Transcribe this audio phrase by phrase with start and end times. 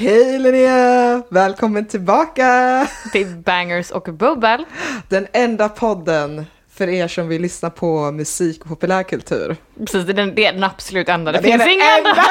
[0.00, 1.22] Hej Linnea!
[1.28, 2.86] Välkommen tillbaka!
[3.12, 4.64] Till Bangers och Bubbel.
[5.08, 9.56] Den enda podden för er som vill lyssna på musik och populärkultur.
[9.78, 11.32] Precis, det är den, det är den absolut enda.
[11.32, 12.24] Det, Det finns ingen enda.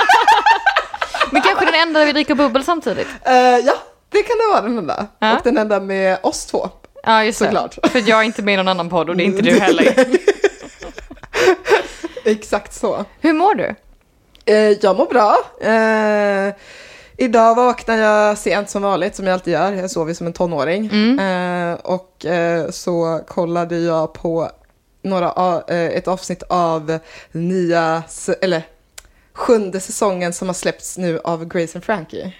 [1.31, 3.07] Men kanske den enda där vi dricker bubbel samtidigt.
[3.23, 3.73] Eh, ja,
[4.09, 5.07] det kan det vara den enda.
[5.19, 5.37] Ja.
[5.37, 6.69] Och den enda med oss två.
[7.03, 7.77] Ja, just Såklart.
[7.83, 7.89] det.
[7.89, 9.93] För jag är inte med i någon annan podd och det är inte du heller.
[12.25, 13.05] Exakt så.
[13.21, 13.75] Hur mår du?
[14.45, 15.37] Eh, jag mår bra.
[15.61, 16.53] Eh,
[17.17, 19.73] idag vaknade jag sent som vanligt, som jag alltid gör.
[19.73, 20.85] Jag sover som en tonåring.
[21.19, 24.51] Eh, och eh, så kollade jag på
[25.01, 26.99] några, eh, ett avsnitt av
[27.31, 28.03] nya,
[28.41, 28.61] eller
[29.33, 32.33] sjunde säsongen som har släppts nu av Grace and Frankie.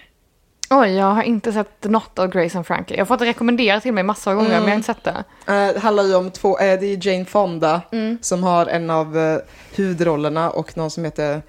[0.70, 2.96] Oj, jag har inte sett något av Grace and Frankie.
[2.96, 5.04] Jag har fått det rekommenderat till mig massor av gånger, men jag har inte sett
[5.04, 5.24] det.
[5.46, 7.80] Eh, det handlar ju om två, eh, det är Jane Fonda
[8.20, 9.38] som har en av eh,
[9.74, 11.42] huvudrollerna och någon som heter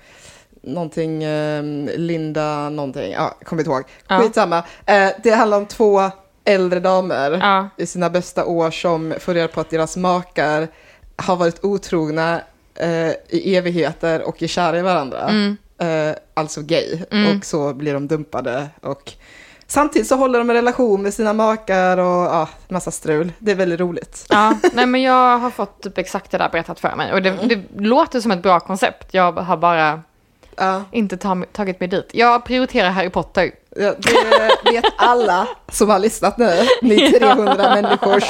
[0.62, 1.64] någonting, eh,
[1.98, 3.84] Linda någonting, ja, kommer inte ihåg.
[4.08, 4.20] Ja.
[4.20, 4.64] Skitsamma.
[4.86, 6.02] Eh, det handlar om två
[6.46, 7.70] äldre damer Ja.
[7.78, 10.68] i sina bästa år som får reda på att deras makar
[11.16, 12.42] har varit otrogna
[12.76, 15.30] eh, i evigheter och är kära i varandra.
[15.30, 15.58] Mm.
[15.78, 17.00] Eh, alltså gay.
[17.38, 19.14] Och så blir de dumpade och
[19.68, 23.32] samtidigt så håller de en relation med sina makar och ja, massa strul.
[23.40, 24.26] Det är väldigt roligt.
[24.30, 27.14] Ja, nej men jag har fått typ exakt det där berättat för mig.
[27.14, 29.08] Och det, det låter som ett bra koncept.
[29.14, 30.02] Jag har bara
[30.56, 32.10] Ja, inte ta, tagit mig dit.
[32.14, 33.52] Jag prioriterar Harry Potter.
[33.76, 33.94] ja,
[34.64, 36.52] det vet alla som har lyssnat nu.
[36.82, 38.24] Ni 300 människor.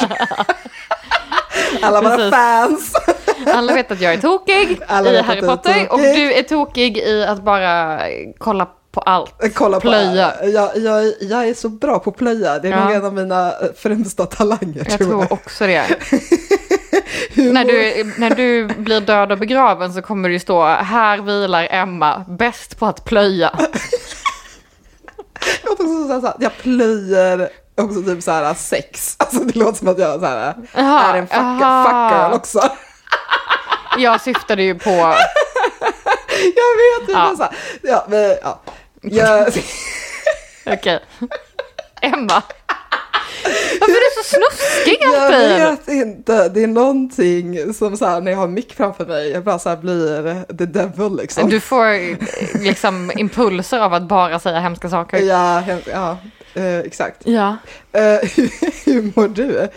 [1.81, 2.93] Alla våra fans.
[3.53, 7.25] Alla vet att jag är tokig Alla i Harry Potter och du är tokig i
[7.25, 7.99] att bara
[8.37, 8.67] kolla
[8.99, 9.33] på allt.
[9.53, 10.31] Kolla Plöja.
[10.39, 12.59] på, jag, jag, jag är så bra på plöja.
[12.59, 12.83] Det är Ja.
[12.85, 14.85] nog en av mina främsta talanger.
[14.89, 15.85] Jag tror också det.
[17.35, 21.67] när, du, när du blir död och begraven så kommer det ju stå här vilar
[21.71, 23.51] Emma, bäst på att plöja.
[25.63, 29.15] Jag, också så jag plöjer också typ så här sex.
[29.19, 31.83] Alltså det låter som att jag så här, Jaha, är en fuck, aha.
[31.83, 32.59] fuck girl också.
[33.97, 34.89] Jag syftade ju på,
[36.39, 37.09] Jag vet.
[37.09, 37.33] Ja.
[37.37, 37.47] Så
[37.81, 38.59] ja, men, ja.
[39.01, 39.47] Jag,
[40.65, 40.99] okej.
[42.01, 42.43] Emma.
[43.79, 45.49] Varför är du så snuskig jag alltid?
[45.59, 46.49] vet inte.
[46.49, 49.69] Det är någonting som så här, när jag har mick framför mig, jag bara så
[49.69, 51.49] här blir the devil liksom.
[51.49, 52.17] Du får
[52.63, 55.17] liksom impulser av att bara säga hemska saker.
[55.19, 56.17] Ja, hem- ja
[56.53, 57.21] eh, exakt.
[57.27, 57.57] Ja.
[57.91, 58.01] Eh,
[58.35, 59.67] hur, hur mår du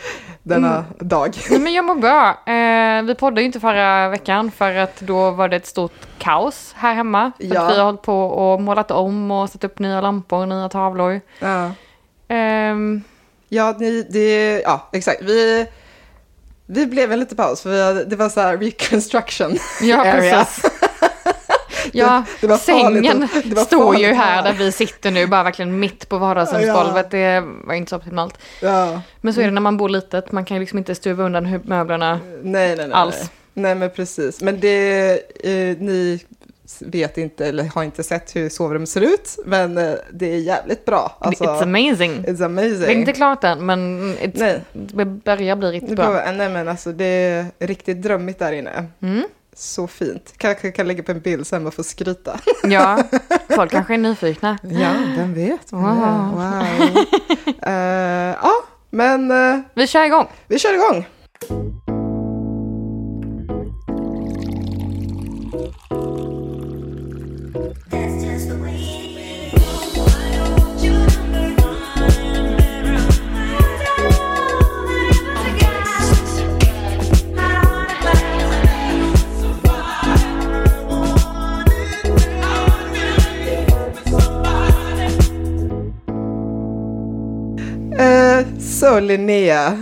[0.43, 0.85] denna Mm.
[0.99, 1.37] dag?
[1.51, 2.29] Nej, men jag mår bra.
[2.53, 6.73] Eh, vi poddade ju inte förra veckan för att då var det ett stort kaos
[6.77, 7.33] här hemma.
[7.39, 7.63] För Ja.
[7.63, 10.69] att vi har hållit på och målat om och satt upp nya lampor och nya
[10.69, 11.21] tavlor.
[11.39, 11.71] Ja.
[12.29, 13.03] Ehm,
[13.49, 15.23] Ja, ni, det, ja, exakt.
[15.23, 15.67] Vi,
[16.67, 19.59] vi blev en liten paus för det var så här reconstruction.
[19.83, 20.13] ja, area.
[20.45, 20.71] precis.
[21.93, 26.09] Ja, det sängen det var står ju här där vi sitter nu, bara verkligen mitt
[26.09, 27.11] på vardagsrumsgolvet.
[27.11, 28.39] Det var inte så optimalt.
[28.61, 31.25] Ja, Men så är det när man bor litet, man kan ju liksom inte stuva
[31.25, 32.21] undan möblerna.
[32.43, 32.93] nej, nej, nej.
[32.93, 33.17] Alls.
[33.19, 33.29] Nej.
[33.55, 34.43] nej, men precis.
[34.43, 35.13] Men det,
[35.45, 36.21] eh, ni
[36.81, 40.85] vet inte eller har inte sett hur sovrummet ser ut, men eh, det är jävligt
[40.85, 41.17] bra.
[41.21, 42.25] Alltså, It's amazing.
[42.25, 42.81] it's amazing.
[42.81, 44.15] Det är inte klart än, men
[44.73, 46.33] det börjar bli riktigt bra.
[46.33, 48.85] Nej, men alltså det är riktigt drömmigt där inne.
[49.03, 49.23] Mm.
[49.57, 50.35] Så fint.
[50.37, 52.41] Kanske kan lägga upp en bild sen och få skryta.
[52.65, 52.99] Ja,
[53.49, 54.59] folk kanske är nyfikna.
[54.63, 55.73] Ja, vem vet?
[55.73, 55.83] Wow.
[56.35, 56.63] wow.
[57.63, 57.73] Eh,
[58.43, 58.53] ja,
[58.91, 60.27] men eh, Vi kör igång.
[60.47, 61.07] vi kör igång.
[89.13, 89.73] Linnea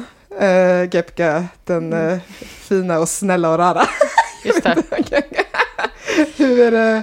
[0.42, 3.82] uh, Gepka, den eh, fina och snälla och rara.
[4.44, 4.84] Just det.
[6.36, 7.02] Hur det?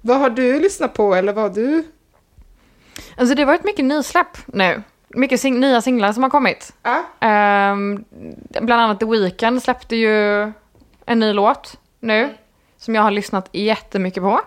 [0.00, 1.84] Vad har du lyssnat på eller vad har du?
[3.16, 4.82] Alltså det har varit mycket nysläpp nu.
[5.08, 6.72] Mycket sing- nya singlar som har kommit.
[6.82, 7.02] Ja.
[7.20, 8.04] Ehm,
[8.60, 10.42] bland annat The Weeknd släppte ju
[11.06, 12.34] en ny låt nu.
[12.78, 14.40] Som jag har lyssnat jättemycket på.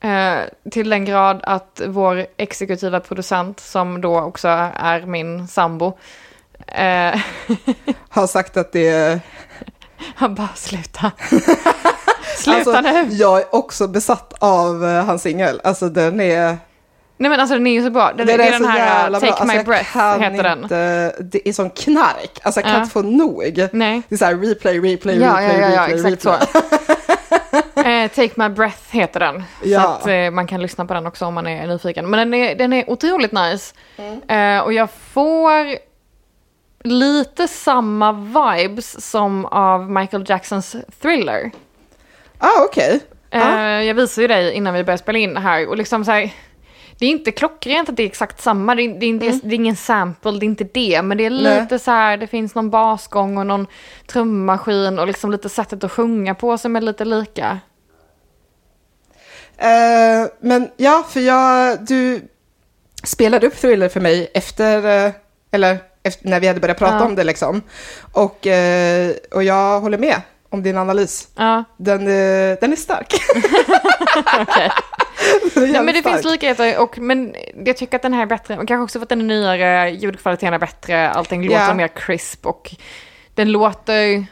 [0.00, 5.98] Eh, till den grad att vår exekutiva producent, som då också är min sambo,
[6.66, 7.20] eh,
[8.08, 9.20] Har sagt att det är...
[10.14, 11.10] han bara sluta.
[12.36, 13.06] sluta Alltså, nu.
[13.10, 15.60] jag är också besatt av eh, hans singel.
[15.64, 16.58] Alltså den är...
[17.20, 18.12] Nej men alltså den är ju så bra.
[18.16, 19.36] Den, det är, den så här jävla Take bra.
[19.40, 20.62] Alltså, My jag Breath heter den.
[20.62, 22.40] inte, Det är sån knark.
[22.42, 22.80] Alltså jag kan Ja.
[22.80, 23.68] inte få nog.
[23.72, 24.02] Nej.
[24.08, 26.60] Det är så här replay, replay, Ja, replay, ja, ja, ja, replay, exakt så.
[27.86, 29.44] Eh, Take My Breath heter den.
[29.62, 29.82] Ja.
[29.82, 32.10] Så att eh, man kan lyssna på den också om man är nyfiken.
[32.10, 33.74] Men den är, den är otroligt nice.
[34.28, 35.78] Eh, och jag får
[36.84, 41.50] lite samma vibes som av Michael Jacksons Thriller.
[42.38, 43.00] ah, okej.
[43.30, 46.32] Eh, jag visade ju dig innan vi började spela in här och liksom så här,
[46.98, 49.54] det är inte klockrent att det är exakt samma, det är, det är, inte, det
[49.54, 51.60] är ingen sample, det är inte det, men det är Nej.
[51.60, 53.66] lite så här, det finns någon basgång och någon
[54.06, 57.58] trummaskin och liksom lite sättet att sjunga på som är lite lika.
[59.58, 62.28] Eh, men ja, för jag, du
[63.04, 65.12] spelade upp Thriller för mig efter, eh,
[65.50, 67.04] eller efter, när vi hade börjat prata Ja.
[67.04, 67.62] om det liksom.
[68.12, 70.20] Och, eh, och jag håller med
[70.50, 71.28] om din analys.
[71.36, 72.04] Ja, Den,
[72.60, 73.14] den är stark.
[75.54, 76.32] är Nej, men det jävligt finns stark.
[76.32, 77.34] likheter, och, men
[77.64, 78.58] jag tycker att den här är bättre.
[78.58, 81.74] Och kanske också för att den är nyare, ljudkvaliteten är bättre, allting låter Ja.
[81.74, 82.74] mer crisp och
[83.34, 84.26] den låter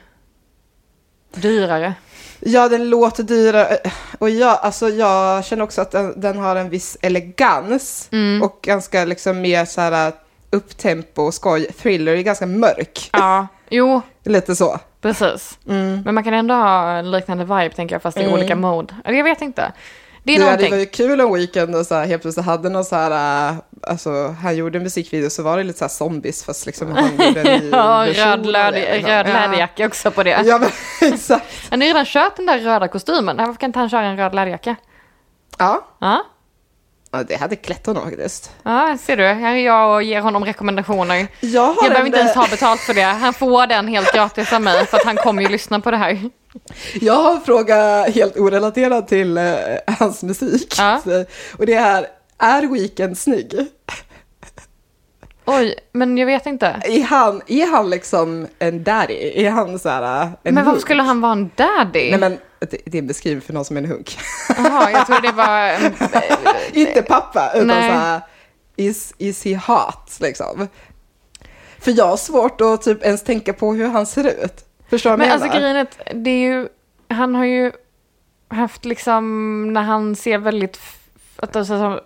[1.34, 1.94] dyrare.
[2.48, 3.78] Ja, den låter dyrare.
[4.18, 8.08] Och jag, alltså, jag känner också att den, den har en viss elegans.
[8.12, 8.42] Mm.
[8.42, 10.12] Och ganska liksom mer så här
[10.50, 11.66] upptempo och skoj.
[11.72, 13.10] Thriller är ganska mörk.
[13.12, 14.78] Ja, jo, Lite så.
[15.00, 15.58] precis.
[15.68, 16.02] Mm.
[16.04, 18.94] Men man kan ändå ha en liknande vibe tänker jag, fast i olika mode.
[19.04, 19.72] Eller jag vet inte.
[20.26, 20.70] Det är Det, det någonting.
[20.70, 23.56] var ju kul en weekend och så här, helt plötsligt hade någon så här, äh,
[23.82, 27.10] alltså han gjorde en musikvideo så var det lite så här zombies fast liksom han
[27.28, 28.52] gjorde en ny Ja, röd, liksom.
[28.52, 29.32] röd Ja.
[29.32, 30.42] läderjacka också på det.
[30.44, 30.68] Ja, men
[31.12, 31.44] exakt.
[31.70, 33.36] Han har ju redan kört den där röda kostymen.
[33.36, 34.76] Varför kan inte han köra en röd läderjacka?
[35.58, 35.86] Ja.
[36.00, 36.24] Ja,
[37.16, 38.50] ja, det hade klätt honom faktiskt.
[38.62, 39.24] ja ser du.
[39.24, 41.28] Här är jag och ger honom rekommendationer.
[41.40, 43.02] Jag har Jag behöver en, inte ens eh, ta betalt för det.
[43.02, 45.96] Han får den helt gratis av mig för att han kommer ju lyssna på det
[45.96, 46.30] här.
[47.00, 49.54] Jag har en fråga helt orelaterad till eh,
[49.98, 50.74] hans musik.
[50.78, 51.00] Ja.
[51.58, 52.06] Och det är,
[52.38, 53.66] är Weekend snygg?
[55.46, 56.66] Oj, men jag vet inte.
[56.84, 59.14] Är han, är han liksom en daddy?
[59.34, 60.80] Är han så här eh, en Men varför hunk?
[60.80, 62.10] skulle han vara en daddy?
[62.10, 64.18] Nej men det, det är en beskrivning för någon som är en hunk.
[64.56, 65.58] Jaha, jag tror det var...
[65.68, 65.94] en-
[66.72, 67.90] Inte pappa, utan Nej.
[67.90, 68.20] så här,
[68.76, 70.68] is, is he hot liksom?
[71.78, 74.64] För jag har svårt att typ ens tänka på hur han ser ut.
[74.90, 76.68] Förstår du Men alltså grejen är det är ju...
[77.08, 77.72] Han har ju
[78.48, 80.80] haft liksom, när han ser väldigt...
[81.36, 82.00] Att det är så som,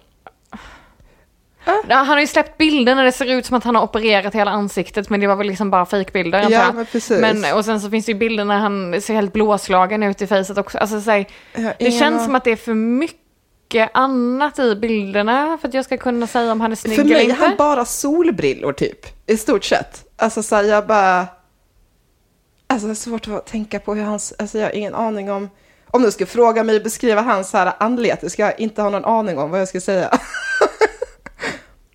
[1.64, 4.34] Ja, Han har ju släppt bilder när det ser ut som att han har opererat
[4.34, 7.20] hela ansiktet men det var väl liksom bara fejkbilder Ja, men precis.
[7.20, 10.26] Men, och sen så finns det ju bilder när han ser helt blåslagen ut i
[10.26, 10.78] fejset också.
[10.78, 11.26] Alltså, så här,
[11.56, 12.24] har det känns aning.
[12.24, 16.52] som att det är för mycket annat i bilderna för att jag ska kunna säga
[16.52, 17.44] om han är snygg För eller mig är inte.
[17.44, 20.04] han bara solbrillor typ, i stort sett.
[20.16, 21.26] Alltså så här, jag bara...
[22.66, 24.34] Alltså det är svårt att tänka på hur hans...
[24.38, 25.50] Alltså jag har ingen aning om...
[25.92, 29.38] Om du ska fråga mig beskriva hans här anlete ska jag inte ha någon aning
[29.38, 30.10] om vad jag ska säga.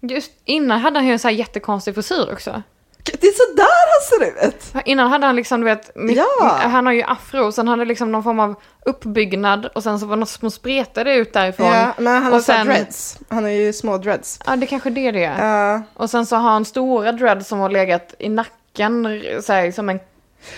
[0.07, 2.63] Just innan hade han ju en så här jättekonstig frisyr också.
[3.04, 4.86] Det är så där han ser ut!
[4.86, 6.60] Innan hade han liksom, du vet, Ja.
[6.63, 8.56] han har ju afro, sen hade liksom någon form av
[8.86, 11.68] uppbyggnad och sen så var det något små spretade ut därifrån.
[11.68, 13.18] Ja, men han har och här sen- dreads.
[13.30, 14.40] Han har ju små dreads.
[14.46, 15.19] Ja, det kanske det är det.
[15.40, 15.81] Ja.
[15.94, 19.90] Och sen så har han stora dreads som har legat i nacken, så här, som
[19.90, 20.00] en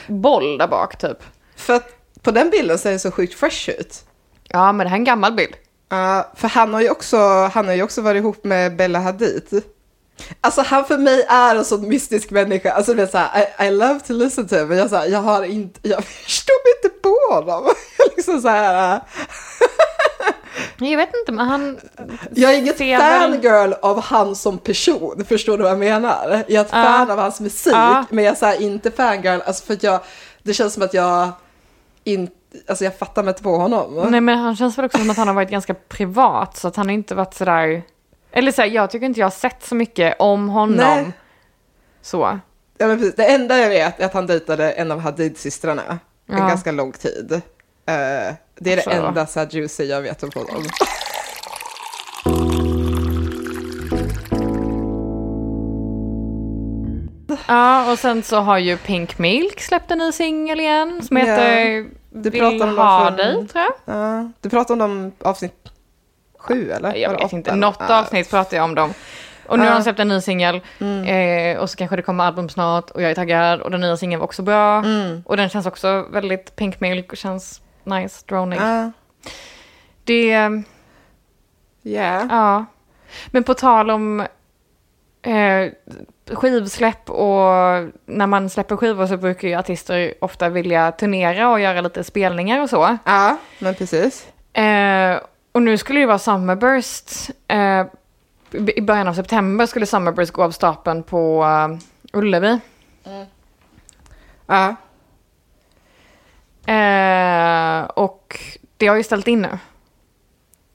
[0.08, 1.18] boll där bak typ.
[1.56, 1.90] för att
[2.22, 4.04] på den bilden ser det så sjukt fresh ut.
[4.44, 5.54] Ja, men det här är en gammal bild.
[5.90, 7.18] Ja, för han har, ju också,
[7.54, 9.64] han har ju också varit ihop med Bella Hadid.
[10.42, 12.72] Alltså han för mig är en sån mystisk människa.
[12.72, 14.68] Alltså du vet såhär, I, I love to listen to him.
[14.68, 17.64] Men jag, så här, jag har inte, jag förstår mig inte på honom.
[17.98, 19.02] Jag liksom så här, äh,
[20.90, 21.80] Jag vet inte, men han...
[22.36, 25.26] jag är inget fangirl av han som person.
[25.28, 26.44] Förstår du vad jag menar?
[26.48, 26.84] Jag är ett Ja.
[26.84, 27.74] fan av hans musik.
[27.74, 28.06] Ja.
[28.10, 30.00] Men jag är så här, inte fangirl, alltså för att jag,
[30.44, 31.30] det känns som att jag
[32.04, 32.34] inte,
[32.68, 34.08] alltså jag fattar mig inte på honom.
[34.12, 36.76] Nej, men han känns väl också som att han har varit ganska privat, så att
[36.76, 37.82] han har inte varit sådär...
[38.32, 40.76] Eller så här, jag tycker inte jag har sett så mycket om honom.
[40.78, 41.12] Nej.
[42.02, 42.40] Så.
[42.78, 43.16] Ja, men precis.
[43.16, 46.00] Det enda jag vet är att han dejtade en av Hadid-systrarna
[46.30, 46.48] en Ja.
[46.48, 47.32] ganska lång tid.
[47.32, 47.42] Eh,
[47.86, 48.90] det är det Så.
[48.90, 50.64] enda så här juicy jag vet om honom.
[57.48, 61.86] Ja, och sen så har ju Pink Milk släppt en ny singel igen som heter
[62.10, 63.96] Du Vill om ha från- dig, tror jag.
[63.96, 65.70] Ja, du pratar om dem avsnitt
[66.40, 66.96] sju eller?
[66.96, 67.60] Jag vet inte, eller?
[67.62, 68.94] något avsnitt pratar jag om dem.
[69.48, 70.62] Och nu har de släppt en ny singel.
[70.80, 71.06] Mm.
[71.56, 73.62] Eh, och så kanske det kommer album snart och jag är taggad.
[73.62, 74.78] Och den nya singeln var också bra.
[74.80, 75.24] Mm.
[75.26, 78.60] Och den känns också väldigt Pink Milk och känns nice, droning.
[78.60, 78.92] Ja.
[80.04, 80.32] Det,
[81.82, 82.28] Ja.
[82.30, 82.66] ja.
[83.28, 84.20] Men på tal om
[85.22, 85.72] eh,
[86.34, 87.44] skivsläpp och
[88.06, 92.62] när man släpper skivor så brukar ju artister ofta vilja turnera och göra lite spelningar
[92.62, 92.98] och så.
[93.06, 94.28] ja, men precis.
[94.54, 95.20] Eh,
[95.52, 97.30] och nu skulle det ju vara Summerburst.
[97.48, 97.86] Eh,
[98.52, 101.78] I början av september skulle Summerburst gå av stapeln på uh,
[102.14, 102.60] Ullevi.
[104.48, 104.76] Ja.
[106.74, 108.40] Eh, och
[108.78, 109.58] det har ju ställt in nu.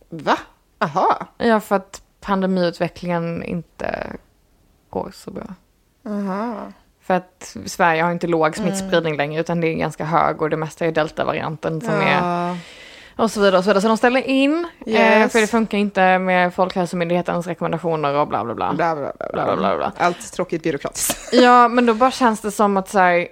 [0.09, 0.38] Va?
[0.78, 1.26] Aha.
[1.38, 4.16] Ja, för att pandemiutvecklingen inte
[4.92, 5.44] går så bra.
[6.08, 6.54] Aha.
[7.02, 8.38] För att Sverige har inte Mm.
[8.40, 12.18] låg smittspridning längre utan det är ganska hög och det mesta är deltavarianten som är
[12.18, 12.56] Ja.
[13.16, 13.80] och så vidare och så vidare.
[13.82, 15.32] Så de ställer in eh, Yes.
[15.32, 18.54] för det funkar inte med Folkhälsomyndighetens rekommendationer och bla bla.
[18.54, 19.92] Bla, bla, bla, Bla, bla, bla, bla.
[19.96, 21.32] Allt tråkigt byråkratiskt.
[21.32, 23.28] Ja, men då bara känns det som att så här,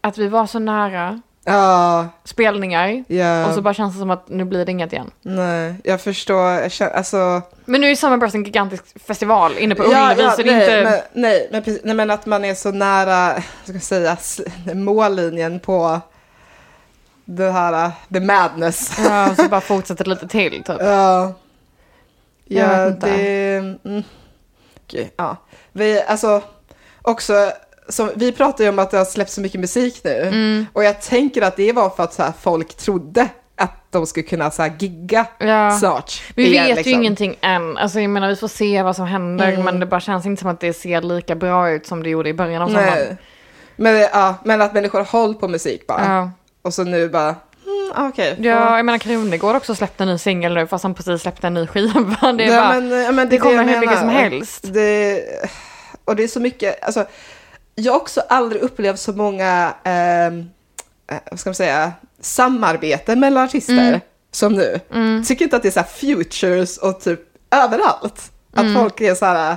[0.00, 3.46] att vi var så nära Ja, spelningar ja.
[3.46, 5.10] och så bara känns det som att nu blir det inget igen.
[5.22, 6.50] Nej, jag förstår.
[6.50, 7.42] Jag känner, alltså...
[7.64, 10.56] Men nu är Summerburst en gigantisk festival inne på Ja, Ullevi ja, så det är
[10.56, 10.90] nej, inte...
[10.90, 14.16] men, nej, men, precis, nej, men att man är så nära, ska jag säga,
[14.74, 16.00] mållinjen på
[17.24, 18.98] det här, uh, the madness.
[18.98, 20.76] Ja, så bara fortsätter lite till typ.
[20.80, 21.32] Ja.
[22.44, 23.56] Ja, det...
[23.84, 24.02] Mm.
[24.84, 25.36] Okej, ja.
[25.72, 26.42] Vi, alltså,
[27.02, 27.52] också,
[27.90, 30.22] som, vi pratar ju om att det har släppts så mycket musik nu.
[30.22, 30.66] Mm.
[30.72, 34.26] Och jag tänker att det var för att så här, folk trodde att de skulle
[34.26, 35.70] kunna så här, gigga Ja.
[35.70, 36.22] snart.
[36.34, 36.90] Vi igen, vet liksom.
[36.90, 37.76] ju ingenting än.
[37.76, 39.64] Alltså jag menar vi får se vad som händer Mm.
[39.64, 42.28] men det bara känns inte som att det ser lika bra ut som det gjorde
[42.28, 43.16] i början av sommaren.
[43.76, 46.04] Men, ja, men att människor har håll på musik bara.
[46.04, 46.30] Ja.
[46.62, 48.36] Och så nu bara, mm, ah, okej.
[48.38, 51.54] ja, jag menar Krunegård också släppte en ny singel nu fast han precis släppte en
[51.54, 52.32] ny skiva.
[52.32, 54.60] Det, är Ja, bara, men, men det är kommer hur mycket som helst.
[54.72, 55.22] Det,
[56.04, 57.04] och det är så mycket, alltså,
[57.80, 60.50] jag har också aldrig upplevt så många, ehm,
[61.10, 64.00] eh, vad ska man säga, samarbeten mellan artister Mm.
[64.32, 64.80] som nu.
[65.26, 67.20] Tycker inte att det är så här futures och typ
[67.50, 68.32] överallt.
[68.54, 68.74] Att Mm.
[68.82, 69.56] folk är så här,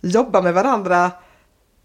[0.00, 1.10] jobbar med varandra.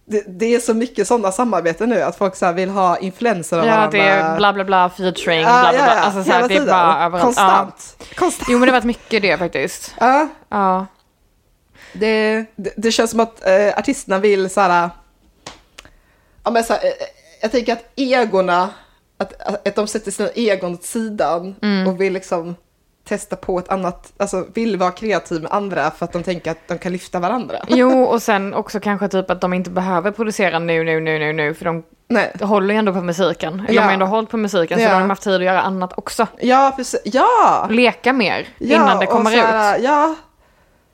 [0.10, 3.66] Det, det är så mycket sådana samarbeten nu, att folk så vill ha influenser av
[3.66, 3.98] ja, varandra.
[3.98, 5.96] det är bla bla bla featuring, Ja, bla bla ja, bla.
[5.96, 7.24] ja, Alltså så här, det är bara överallt.
[7.24, 7.96] Konstant.
[8.00, 8.06] Ja.
[8.16, 8.50] Konstant.
[8.50, 9.96] Jo men det har varit mycket det faktiskt.
[10.00, 10.28] Ja.
[10.50, 10.86] Ja.
[11.94, 14.90] Det, det, det känns som att eh, artisterna vill så här,
[16.48, 16.92] ja men så här, eh,
[17.42, 18.70] jag tänker att egorna,
[19.18, 21.88] att, att de sätter sina egon åt sidan Mm.
[21.88, 22.56] och vill liksom
[23.08, 26.68] testa på ett annat, alltså vill vara kreativ med andra för att de tänker att
[26.68, 27.58] de kan lyfta varandra.
[27.68, 31.34] Jo och sen också kanske typ att de inte behöver producera nu, nu, nu, nu,
[31.34, 32.32] nu för de Nej.
[32.42, 33.66] håller ju ändå på musiken.
[33.70, 33.74] Ja.
[33.74, 34.90] de har ändå hållit på musiken så Ja.
[34.90, 36.28] de har haft tid att göra annat också.
[36.40, 37.02] Ja, precis.
[37.06, 37.68] Ja!
[37.70, 39.84] Leka mer ja innan det kommer så här, ut.
[39.84, 40.16] Ja.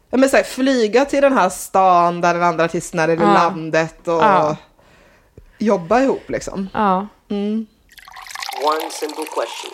[0.09, 3.25] ja men så här, flyga till den här stan där den andra artisten är, eller
[3.25, 3.33] Ja.
[3.33, 4.55] landet och Ja.
[5.65, 6.69] Jobba ihop liksom.
[6.73, 7.07] Ja.
[7.29, 7.65] Mm.
[8.63, 9.71] One simple question.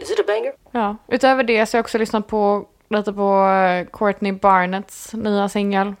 [0.00, 0.52] Is it a banger?
[0.72, 0.96] ja.
[1.08, 5.94] Utöver det så har jag också lyssnat på lite på eh, Courtney Barnetts nya singel.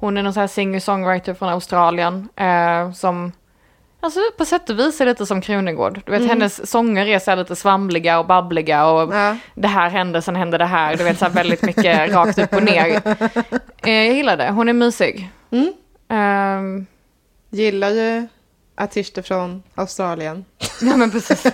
[0.00, 3.32] Hon är någon sån här singer-songwriter från Australien eh, som
[4.04, 6.00] Alltså på sätt och vis är lite som Krunegård.
[6.06, 9.36] Du vet hennes sånger är så lite svamliga och babbliga och Ja.
[9.54, 10.96] det här hände, sen hände det här.
[10.96, 13.02] Du vet så här väldigt mycket rakt upp och ner.
[13.82, 15.30] Eh, jag gillar det, hon är mysig.
[15.50, 15.72] Mm.
[16.08, 16.86] Ehm,
[17.50, 18.26] Gillar ju
[18.76, 20.44] artister från Australien.
[20.80, 21.46] ja men precis.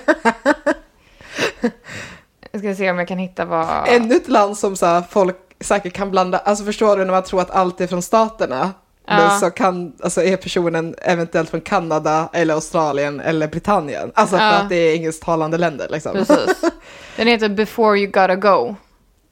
[2.52, 3.88] Jag ska se om jag kan hitta vad...
[3.88, 7.40] Ännu ett land som så folk säkert kan blanda, alltså förstår du när man tror
[7.40, 8.71] att allt är från staterna.
[9.11, 9.17] Ja.
[9.17, 14.12] Men så kan, alltså är personen eventuellt från Kanada eller Australien eller Britannien.
[14.14, 14.52] Alltså för Ja.
[14.52, 16.12] att det är engelsktalande länder liksom.
[16.12, 16.61] Precis.
[17.17, 18.76] Den heter Before You Gotta Go.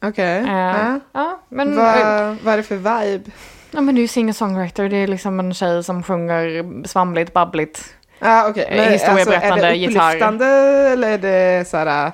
[0.04, 0.38] Okej.
[0.38, 1.00] Eh, Ja.
[1.12, 3.30] ja, men, Vad, eh, vad är det för vibe?
[3.70, 4.88] ja, men det är ju singer-songwriter.
[4.88, 7.84] Det är liksom en tjej som sjunger svamligt, babbligt.
[8.18, 8.64] Ja, okej.
[8.68, 10.08] Eh, Men, historieberättande är det gitarr.
[10.08, 10.46] upplyftande
[10.92, 12.12] eller är det så här,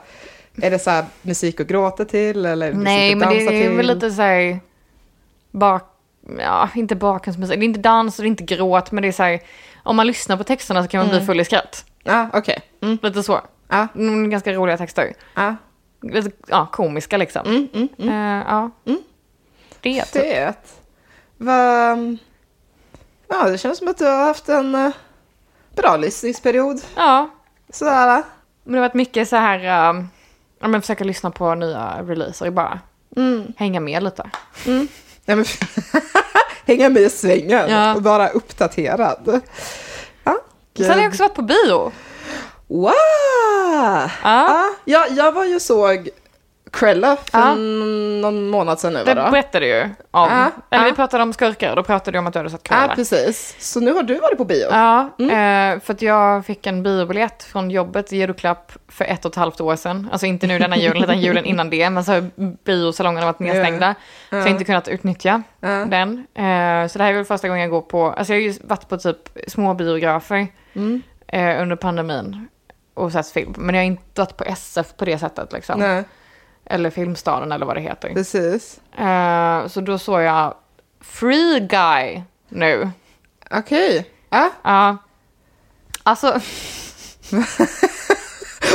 [0.62, 3.34] är det så här musik att gråta till eller är det Nej, musik men att
[3.34, 3.76] det dansa är till?
[3.76, 4.60] väl lite såhär
[5.50, 5.90] bak...
[6.38, 7.58] Ja, inte bakgrundsmusik.
[7.58, 9.40] Det är inte dans och det är inte gråt, men det är såhär...
[9.82, 11.18] Om man lyssnar på texterna så kan man Mm.
[11.18, 11.84] bli full i skratt.
[12.02, 12.60] Ja, okej.
[12.82, 12.98] Mm.
[13.02, 13.40] Lite så.
[13.68, 15.12] Ja, Mm, ganska roliga texter.
[15.34, 15.56] ja.
[16.02, 17.46] Lite ja, komiska liksom.
[17.46, 18.08] Mm, mm, mm.
[18.40, 18.70] Eh, ja.
[18.86, 19.02] Mm.
[19.80, 20.22] Det typ.
[20.22, 20.80] Fet.
[21.36, 22.16] Vad...
[23.28, 24.90] Ja, det känns som att du har haft en eh,
[25.76, 26.80] bra lyssningsperiod.
[26.96, 27.30] Ja,
[27.70, 28.22] Sådär.
[28.64, 29.90] men det har varit mycket så här...
[29.90, 30.08] Um,
[30.60, 32.80] ja, men försöka lyssna på nya releaser bara
[33.16, 33.52] Mm.
[33.56, 34.30] hänga med lite.
[35.24, 35.44] Nej, men
[36.66, 37.94] hänga med i svängen Ja.
[37.94, 39.40] och vara uppdaterad.
[40.24, 40.38] Ja,
[40.76, 41.92] Sen har jag också varit på bio.
[42.68, 42.92] Wow!
[42.92, 44.10] Ja.
[44.22, 46.08] Ja, jag, jag var ju såg
[46.74, 47.54] Krella för Ja.
[48.20, 49.30] någon månad sedan nu Det då?
[49.30, 49.90] berättade du ju om.
[50.10, 50.90] Ja, Eller ja.
[50.90, 52.94] vi pratade om skurkar och då pratade du om att du hade sett Ja, Cruella.
[52.94, 53.56] precis.
[53.58, 54.66] Så nu har du varit på bio?
[54.70, 55.74] Ja, Mm.
[55.76, 59.36] eh, för att jag fick en biobiljett från jobbet i julklapp för ett och ett
[59.36, 60.08] halvt år sedan.
[60.12, 61.90] Alltså inte nu denna julen, utan julen innan det.
[61.90, 62.30] Men så har
[62.64, 63.94] biosalongerna varit nedstängda.
[64.30, 65.68] Så jag har inte kunnat utnyttja Ja.
[65.68, 66.26] den.
[66.34, 68.54] Eh, så det här är väl första gången jag går på, alltså jag har ju
[68.64, 71.02] varit på typ små biografer Mm.
[71.28, 72.48] eh, under pandemin
[72.94, 73.54] och sett film.
[73.58, 75.80] Men jag har inte varit på SF på det sättet liksom.
[75.80, 76.04] Nej,
[76.66, 78.14] Eller Filmstaden eller vad det heter.
[78.14, 78.80] precis.
[78.98, 80.54] Eh, så då såg jag
[81.00, 82.90] Free Guy nu.
[83.50, 84.06] Okej.
[84.30, 84.96] Ja, Ja.
[86.02, 86.40] Alltså,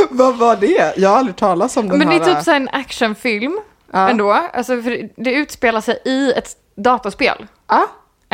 [0.09, 0.93] vad var det?
[0.97, 2.21] Jag har aldrig talat om den men det här.
[2.31, 3.59] är typ så här en actionfilm
[3.91, 4.09] Ja.
[4.09, 4.31] ändå.
[4.31, 7.47] Alltså, för det utspelar sig i ett datorspel.
[7.67, 7.87] Ja,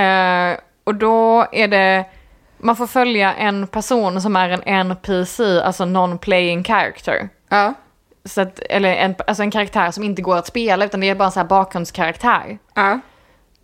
[0.04, 2.06] Eh, och då är det,
[2.58, 7.30] man får följa en person som är en NPC, alltså non-playing character.
[7.50, 7.74] ja,
[8.26, 11.16] Så att, eller en, alltså en karaktär som inte går att spela utan det är
[11.16, 12.58] bara en så här bakgrundskaraktär.
[12.76, 13.00] ja,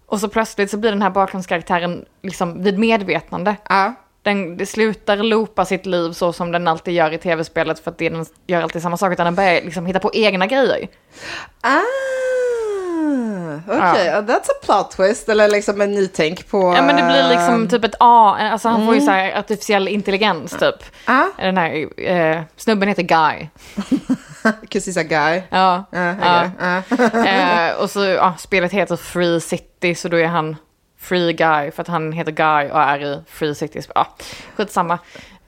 [0.06, 3.56] Och så plötsligt så blir den här bakgrundskaraktären liksom vid medvetande.
[3.70, 3.94] ja.
[4.24, 7.98] Den det slutar loopa sitt liv så som den alltid gör i tv-spelet för att
[7.98, 10.88] det, den gör alltid samma sak utan den börjar liksom hitta på egna grejer.
[11.62, 11.80] Ah,
[13.68, 14.06] okej.
[14.06, 14.22] Ja.
[14.22, 16.74] That's a plot twist, eller liksom en nytänk på...
[16.78, 18.88] Ja men det blir liksom typ ett A, alltså han Mm.
[18.88, 20.76] får ju så här artificiell intelligens typ.
[21.06, 23.48] Ah, Den här eh, snubben heter Guy.
[24.72, 25.42] cause he's a guy.
[25.50, 25.84] Ja.
[25.92, 26.82] Ah, Ja.
[27.26, 30.56] Eh, och så, ja, spelet heter Free City, så då är han
[31.00, 33.82] Free Guy för att han heter Guy och är i Free City.
[33.96, 34.08] Ja,
[34.56, 35.00] skitsamma.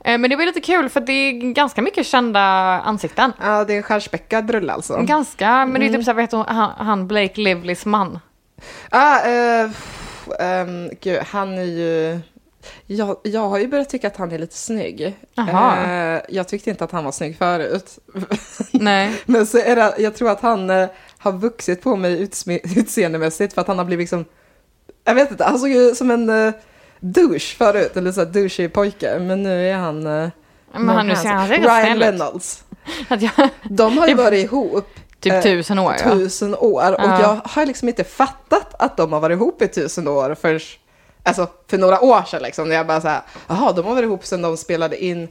[0.06, 2.40] Eh, men det var lite kul för det är ganska mycket kända
[2.86, 3.34] ansikten.
[3.42, 4.98] Ja, det är en stjärnspäckad rulle alltså.
[5.02, 5.94] Ganska, men det är Mm.
[6.00, 8.20] typ såhär, vet du, han, han Blake Livlys man.
[8.90, 9.70] Ah, eh,
[10.40, 12.20] ehm, gud, han är ju...
[12.86, 15.16] Jag, jag har ju börjat tycka att han är lite snygg.
[15.34, 16.16] Jaha.
[16.16, 18.00] Eh, jag tyckte inte att han var snygg förut.
[18.72, 19.22] Nej.
[19.26, 22.22] Men så är det, jag tror att han eh, har vuxit på mig
[22.78, 24.26] utseendemässigt för att han har blivit liksom...
[25.04, 26.54] Jag vet inte, han såg ju som en uh,
[27.00, 29.20] douche förut, eller så här douchig pojke.
[29.20, 30.04] Men nu är han...
[30.04, 32.00] Men han nu ser han Ryan.
[32.00, 32.64] Reynolds.
[33.70, 34.88] De har ju varit ihop
[35.24, 36.92] typ Eh, tusen år tusen år.
[36.92, 37.22] Och Ja.
[37.22, 40.62] jag har liksom inte fattat att de har varit ihop i tusen år för,
[41.24, 42.44] alltså, för några år sedan.
[42.44, 45.28] Liksom, när jag bara så här, jaha, de har varit ihop sedan de spelade in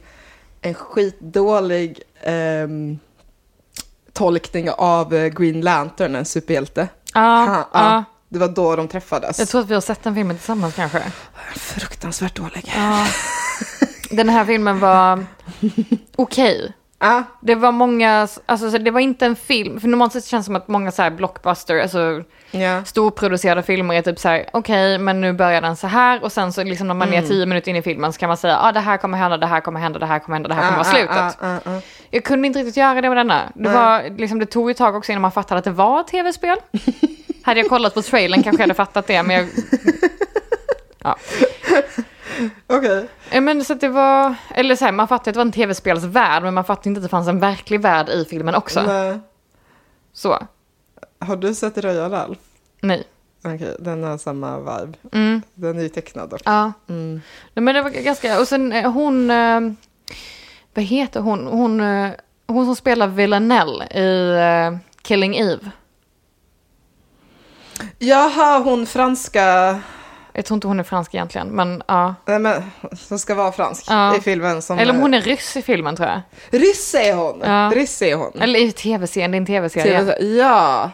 [0.61, 2.99] en skitdålig ehm,
[4.13, 6.87] tolkning av eh, Green Lantern, en superhjälte.
[7.13, 8.03] Ja, Ha, ja.
[8.29, 9.39] Det var då de träffades.
[9.39, 11.03] Jag tror att vi har sett den filmen tillsammans kanske.
[11.55, 12.73] Fruktansvärt dålig.
[14.11, 15.25] Den här filmen var
[16.15, 16.73] okej.
[17.03, 20.45] Ja, Det var många, alltså så det var inte en film, för normalt sett känns
[20.45, 24.45] det som att många så här blockbuster, alltså ja, storproducerade filmer är typ så här,
[24.53, 27.23] okej, men nu börjar den så här och sen så liksom när man Mm.
[27.23, 29.17] är tio minuter in i filmen så kan man säga, ja ah, det här kommer
[29.17, 31.15] hända, det här kommer hända, det här kommer hända, det här kommer vara slutet.
[31.15, 31.81] Ja, ja, ja, ja.
[32.11, 33.41] Jag kunde inte riktigt göra det med denna.
[33.55, 36.07] Det, var, liksom, det tog ett tag också innan man fattade att det var ett
[36.07, 36.57] tv-spel.
[37.43, 39.45] hade jag kollat på trailern kanske jag hade fattat det, men jag...
[41.05, 41.15] Ja.
[42.67, 43.07] Okej.
[43.31, 45.51] Eh, Men så att det var, eller så här, man fattade att det var en
[45.51, 48.81] tv-spelsvärld, men man fattade inte att det fanns en verklig värld i filmen också.
[48.81, 49.19] Nej.
[50.13, 50.47] Så,
[51.19, 52.37] Har du sett Röja Ralf?
[52.81, 53.03] nej.
[53.45, 54.97] Okej, den har samma vibe.
[55.11, 55.41] Mm.
[55.53, 56.41] Den är ju tecknad dock.
[56.45, 56.73] Ja.
[56.89, 57.21] Mm.
[57.53, 59.59] Nej, men det var ganska, och sen eh, hon, eh,
[60.73, 62.09] vad heter hon, hon, eh,
[62.47, 65.71] hon som spelar Villanelle i Killing Eve.
[67.99, 69.79] Jaha, hon franska,
[70.33, 72.15] Jag tror inte hon är fransk egentligen, men ja.
[72.25, 72.63] nej men,
[72.97, 74.17] som ska vara fransk Ja.
[74.17, 74.61] i filmen.
[74.61, 76.21] Som, Eller om hon är ryss i filmen tror jag.
[76.61, 77.41] Ryss är hon!
[77.45, 77.71] Ja.
[77.75, 78.31] Ryss är hon.
[78.41, 79.99] Eller i tv-serien, det är en tv-serie.
[79.99, 80.91] TV ja.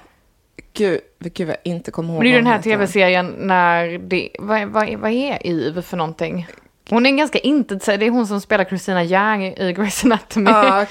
[0.74, 4.30] Gud, gud vad jag inte kommer ihåg Men det är den här tv-serien när det,
[4.40, 6.48] vad, vad, vad är Eve för någonting?
[6.90, 10.52] Hon är en ganska intetsägande, det är hon som spelar Christina Yang i Grey's Anatomy.
[10.52, 10.86] Ja,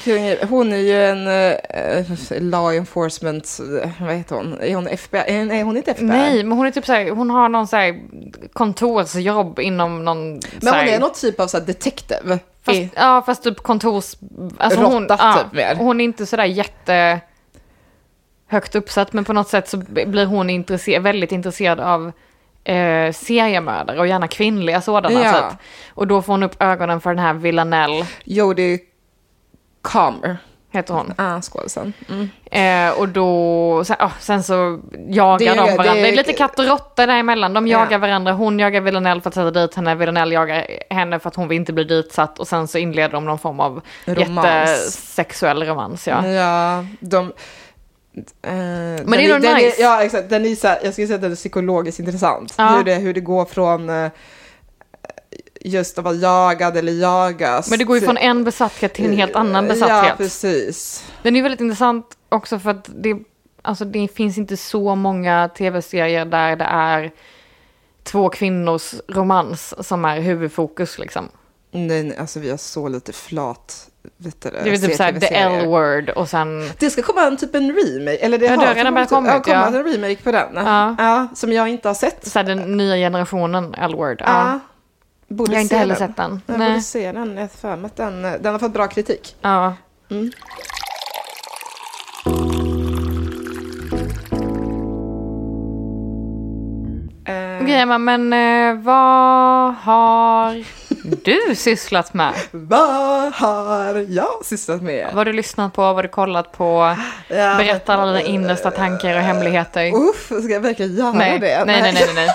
[0.49, 4.61] hon är ju en uh, law enforcement, eh, vad heter hon?
[4.61, 5.45] Är hon FBI?
[5.45, 6.07] Nej, hon är inte FBI.
[6.07, 8.01] Nej, men hon är typ såhär, hon har någon såhär
[8.53, 12.39] kontorsjobb inom någon men så här- hon är någon typ av så här detective.
[12.63, 14.15] Fast, I- ja, fast typ kontors...
[14.59, 15.75] Alltså hon, Råtta, ja, typ, mer.
[15.75, 17.21] hon är inte sådär jätte
[18.47, 22.13] högt uppsatt, men på något sätt så blir hon intresse- väldigt intresserad av
[22.69, 25.25] eh, seriemördare och gärna kvinnliga sådana.
[25.25, 25.51] Ja.
[25.51, 25.59] Typ.
[25.95, 28.79] Och då får hon upp ögonen för den här Villanelle, Jodie
[29.83, 30.37] Comer,
[30.73, 31.15] heter hon.
[31.17, 31.93] ah, skådisen.
[32.09, 32.29] Mm.
[32.51, 35.83] Eh, och då, sen, ah, sen så jagar Det- de varandra.
[35.95, 37.53] Det det- är lite katt och råtta däremellan.
[37.55, 37.79] De Ja.
[37.79, 38.33] jagar varandra.
[38.33, 39.95] Hon jagar Villanelle för att sätta dit henne.
[39.95, 42.39] Villanelle jagar henne för att hon vill inte bli ditsatt.
[42.39, 44.45] Och sen så inleder de någon form av Romans.
[44.45, 46.07] jättesexuell romans.
[46.09, 46.27] Ja.
[46.27, 47.33] Ja, de...
[48.17, 49.83] eh, men det är nog den nice.
[49.83, 50.31] ja, exakt.
[50.31, 52.55] Den är så här, jag skulle säga att den är psykologiskt intressant.
[52.59, 52.69] Ja.
[52.77, 54.11] Hur, det, hur det går från eh,
[55.61, 57.71] just att vara jagad eller jagas.
[57.71, 60.17] Men det går ju från en besatthet till en helt annan Ja, besatthet.
[60.17, 61.05] precis.
[61.23, 63.17] Den är väldigt intressant också för att det,
[63.63, 67.11] alltså det finns inte så många tv-serier där det är
[68.03, 71.29] två kvinnors romans som är huvudfokus liksom.
[71.71, 75.35] Nej, nej, alltså vi har så lite flat, vet du Det är typ såhär the.
[75.35, 76.71] L-word och sen...
[76.79, 79.31] Det ska komma en typ en remake, eller det Ja, har det redan börjat kommit,
[79.33, 79.67] ja, ja.
[79.67, 80.49] en remake på den.
[80.55, 81.29] Ja.
[81.35, 82.27] som jag inte har sett.
[82.27, 84.21] Så här, den nya generationen L-word.
[84.21, 84.27] Ja.
[84.27, 84.61] Ja.
[85.29, 86.09] Jag har inte heller den.
[86.09, 86.41] sett den.
[86.47, 86.69] Jag Nej.
[86.71, 89.37] borde se den, jag för mig att den, den har fått bra kritik.
[89.41, 89.75] Ja.
[97.25, 100.65] Eh, Okej Emma, men eh, vad har
[101.05, 102.33] du sysslat med?
[102.51, 105.05] Vad har jag sysslat med?
[105.07, 105.83] Vad har du lyssnat på?
[105.83, 106.97] Vad har du kollat på?
[107.29, 109.93] Ja, Berätta alla dina innersta tankar och hemligheter.
[109.95, 111.65] Uff, ska jag verkligen göra Nej, det?
[111.65, 112.29] nej, nej, nej, nej, nej.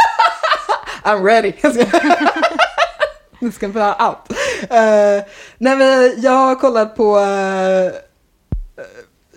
[1.04, 1.54] I'm ready.
[1.62, 2.00] Jag ska-
[3.40, 4.32] Nu ska vi höra allt.
[4.62, 5.24] Uh,
[5.58, 7.18] nej men jag har kollat på...
[7.20, 7.92] eh,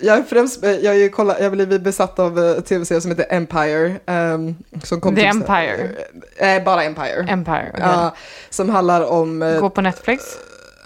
[0.00, 3.26] jag, är främst, jag, är ju kollat, jag blivit besatt av uh, tv-serier som heter
[3.30, 3.96] Empire.
[4.06, 4.54] ehm,
[4.84, 5.90] som kom The typ- Empire?
[6.36, 7.26] Eh, bara Empire.
[7.28, 7.84] Empire, okej.
[7.86, 8.14] Ja,
[8.50, 9.42] som handlar om...
[9.42, 10.38] eh, Gå på Netflix?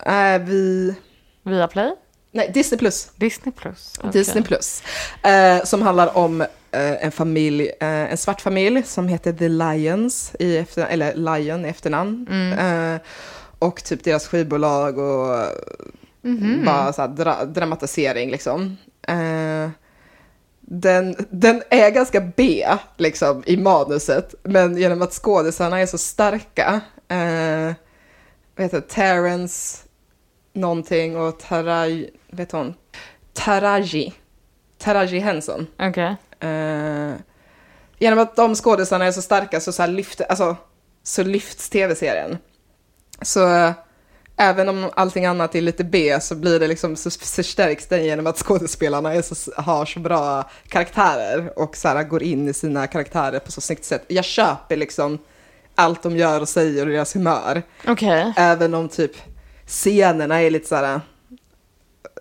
[0.07, 0.95] eh, vi...
[1.43, 1.91] Viaplay?
[2.33, 3.09] Nej, Disney plus.
[3.17, 3.95] Disney plus?
[3.99, 4.11] okej.
[4.13, 4.83] Disney plus.
[5.23, 10.33] Eh, som handlar om eh, en familj, eh, en svart familj som heter The Lions,
[10.39, 12.27] i efter, eller Lion i efternamn.
[12.31, 12.95] Mm.
[12.95, 13.01] Eh,
[13.59, 15.47] och typ deras skivbolag och
[16.23, 16.63] Mhm.
[16.65, 18.77] bara så dra, dramatisering liksom.
[19.09, 19.71] Eh,
[20.61, 26.81] den, den är ganska B liksom i manuset, men genom att skådisarna är så starka,
[27.09, 27.75] eh,
[28.57, 29.79] heter det, Terrence
[30.53, 32.75] någonting och Taraj, vet hon,
[33.33, 34.15] Taraji,
[34.79, 35.67] Taraji Henson.
[35.79, 36.17] Okej.
[36.41, 37.13] Eh,
[37.99, 40.57] genom att de skådisarna är så starka så, så, lyfter, alltså,
[41.03, 42.39] så lyfts tv-serien.
[43.23, 43.73] Så
[44.41, 48.27] även om allting annat är lite B så blir det liksom, så förstärks den genom
[48.27, 52.87] att skådespelarna är så, har så bra karaktärer och så här, går in i sina
[52.87, 54.05] karaktärer på så snyggt sätt.
[54.09, 55.19] Jag köper liksom
[55.75, 57.63] allt de gör och säger och deras humör.
[57.87, 58.33] Okej.
[58.37, 59.13] Även om typ
[59.67, 61.01] scenerna är lite så här,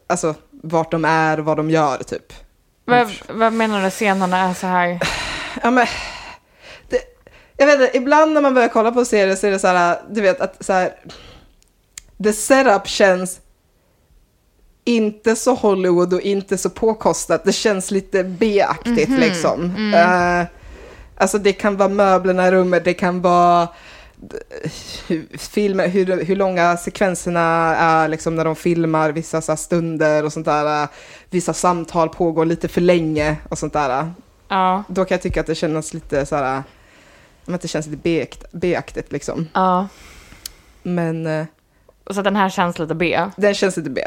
[0.08, 2.34] alltså vart de är och vad de gör typ.
[2.86, 5.00] Vad, vad menar du scenerna är så här?
[5.64, 5.88] Ja, men,
[6.90, 7.02] det,
[7.58, 10.02] jag vet inte, ibland när man börjar kolla på serier så är det så här,
[10.10, 10.94] du vet att så här,
[12.24, 13.40] the setup känns
[14.86, 17.44] inte så Hollywood och inte så påkostat.
[17.44, 19.76] Det känns lite B-aktigt liksom.
[19.94, 20.46] Eh,
[21.18, 24.72] alltså det kan vara möblerna i rummet, det kan vara eh,
[25.08, 30.34] hur, filmer, hur, hur långa sekvenserna är liksom när de filmar vissa så stunder och
[30.34, 30.88] sånt där.
[31.30, 34.12] Vissa samtal pågår lite för länge och sånt där
[34.48, 34.84] Ja.
[34.88, 36.64] då kan jag tycka att det känns lite så här,
[37.46, 39.48] att det känns lite B-akt- B-aktigt liksom.
[39.54, 39.88] Ja.
[40.84, 41.46] Men eh,
[42.14, 43.20] Så den här känns lite B?
[43.36, 44.02] den känns lite B.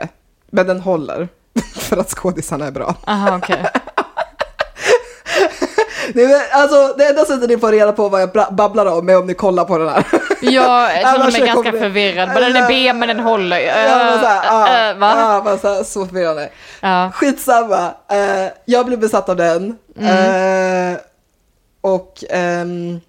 [0.51, 1.29] Men den håller,
[1.77, 2.95] för att skådisarna är bra.
[3.07, 3.65] Aha, okej.
[6.15, 9.19] Det, är, alltså, det enda sättet ni får reda på vad jag babblar om är
[9.19, 10.05] om ni kollar på den här.
[10.43, 12.29] Jag känner mig ganska kommer det- förvirrad.
[12.29, 13.59] Men den är B men den håller.
[13.61, 15.15] Ja, men så här, ja, va?
[15.17, 16.49] ja, men så, här, så förvirrande.
[16.81, 17.11] Ja.
[17.15, 19.79] Skitsamma, eh, jag blev besatt av den.
[19.99, 20.93] Mm.
[20.93, 20.99] Eh,
[21.81, 23.01] och ehm,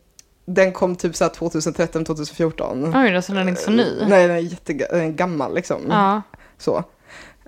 [0.46, 3.04] den kom typ så här 2013-2014.
[3.06, 3.96] Oj då, så den är inte så ny.
[4.08, 5.82] Nej, den är jättegammal liksom.
[5.90, 6.22] Ja.
[6.58, 6.78] Så.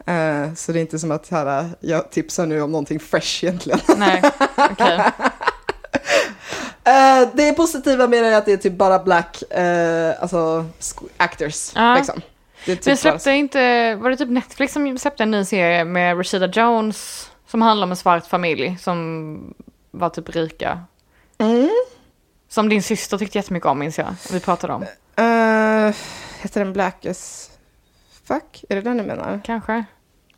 [0.05, 3.79] Eh, så det är inte som att här, jag tipsar nu om någonting fresh egentligen.
[3.97, 4.21] Nej,
[4.55, 4.99] okej.
[6.87, 10.65] Eh, det positiva med det är att det är typ bara black, eh, alltså
[11.17, 11.71] actors.
[11.75, 11.95] Ja.
[11.95, 12.21] Liksom.
[12.65, 15.85] Det typ Men bara- släppte inte, var det typ Netflix som släppte en ny serie
[15.85, 19.53] med Rashida Jones som handlar om en svart familj som
[19.91, 20.79] var typ rika?
[21.37, 21.69] Mm.
[22.55, 24.15] Som din syster tyckte jättemycket om minns jag.
[24.31, 24.81] Vi pratade om.
[24.83, 25.95] Eh,
[26.41, 27.49] heter den Black as
[28.27, 28.63] fuck?
[28.69, 29.41] Är det den du menar?
[29.45, 29.85] Kanske?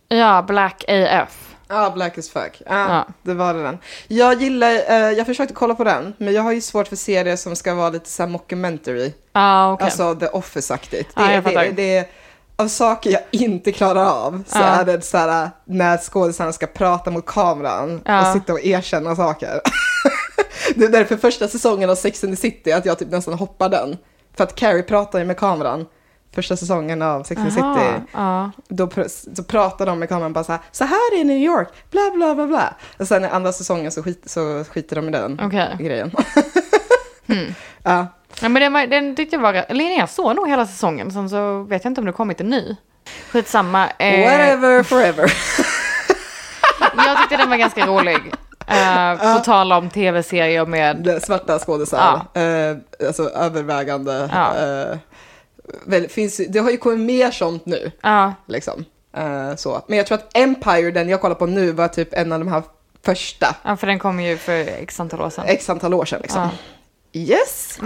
[0.08, 1.56] Ja, Black AF.
[1.67, 2.62] Ja, Black as fuck.
[2.65, 3.08] Ja, Ja.
[3.21, 3.77] det var det den.
[4.08, 7.36] Jag gillar, eh, jag försökte kolla på den, men jag har ju svårt för serier
[7.36, 9.13] som ska vara lite så här mockumentary.
[9.34, 9.86] Ja, okej.
[9.86, 11.15] Alltså The Office-aktigt.
[11.15, 11.63] Det, fattar.
[11.63, 12.06] det, det är
[12.56, 17.12] av saker jag inte klarar av så är det så här när skådisarna ska prata
[17.12, 19.62] mot kameran och sitta och erkänna saker.
[20.75, 23.69] det är därför första säsongen av Sex and the City att jag typ nästan hoppar
[23.69, 23.97] den.
[24.38, 25.86] För att Carrie pratar ju med kameran.
[26.36, 28.01] Första säsongen av Sex and the City.
[28.13, 28.51] Ja.
[28.67, 31.67] Då, pr- så pratar de med kameran bara så här, så här är New York,
[31.91, 32.73] bla bla bla bla.
[32.97, 35.75] Och sen i andra säsongen så, skit, så skiter de i den Okej.
[35.80, 36.12] grejen.
[37.27, 37.53] Hmm.
[37.84, 38.08] ja.
[38.41, 39.53] Ja, men den, den tyckte jag var...
[39.53, 41.12] Eller jag såg nog hela säsongen.
[41.12, 42.75] Sen så vet jag inte om det kommit en ny.
[43.32, 43.89] Skitsamma.
[43.89, 45.34] Eh, Whatever forever.
[47.06, 48.17] jag tyckte den var ganska rolig.
[48.71, 51.19] Uh, på tal om tv-serier med...
[51.23, 52.21] Svarta skådisar.
[52.34, 52.77] Eh,
[53.08, 54.30] alltså övervägande.
[54.34, 54.56] Ja.
[54.56, 54.97] Eh,
[55.86, 57.91] väl, finns, det har ju kommit mer sånt nu.
[58.01, 58.86] Ja, Liksom.
[59.17, 59.82] Eh, så.
[59.88, 62.47] Men jag tror att Empire, den jag kollar på nu, var typ en av de
[62.47, 62.63] här
[63.06, 63.56] första.
[63.63, 65.45] ja, för den kom ju för x antal år sedan.
[65.47, 66.49] X antal år sedan liksom.
[67.12, 67.19] Ja.
[67.19, 67.80] Yes!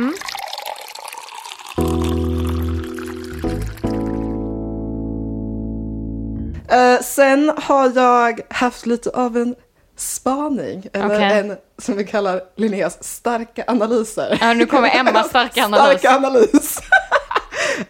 [6.70, 9.56] Eh, sen har jag haft lite av en
[9.98, 11.40] spaning, eller Okej.
[11.40, 14.38] en som vi kallar Linneas starka analyser.
[14.42, 16.00] Ja, nu kommer Emmas starka analys.
[16.00, 16.80] Stark analys.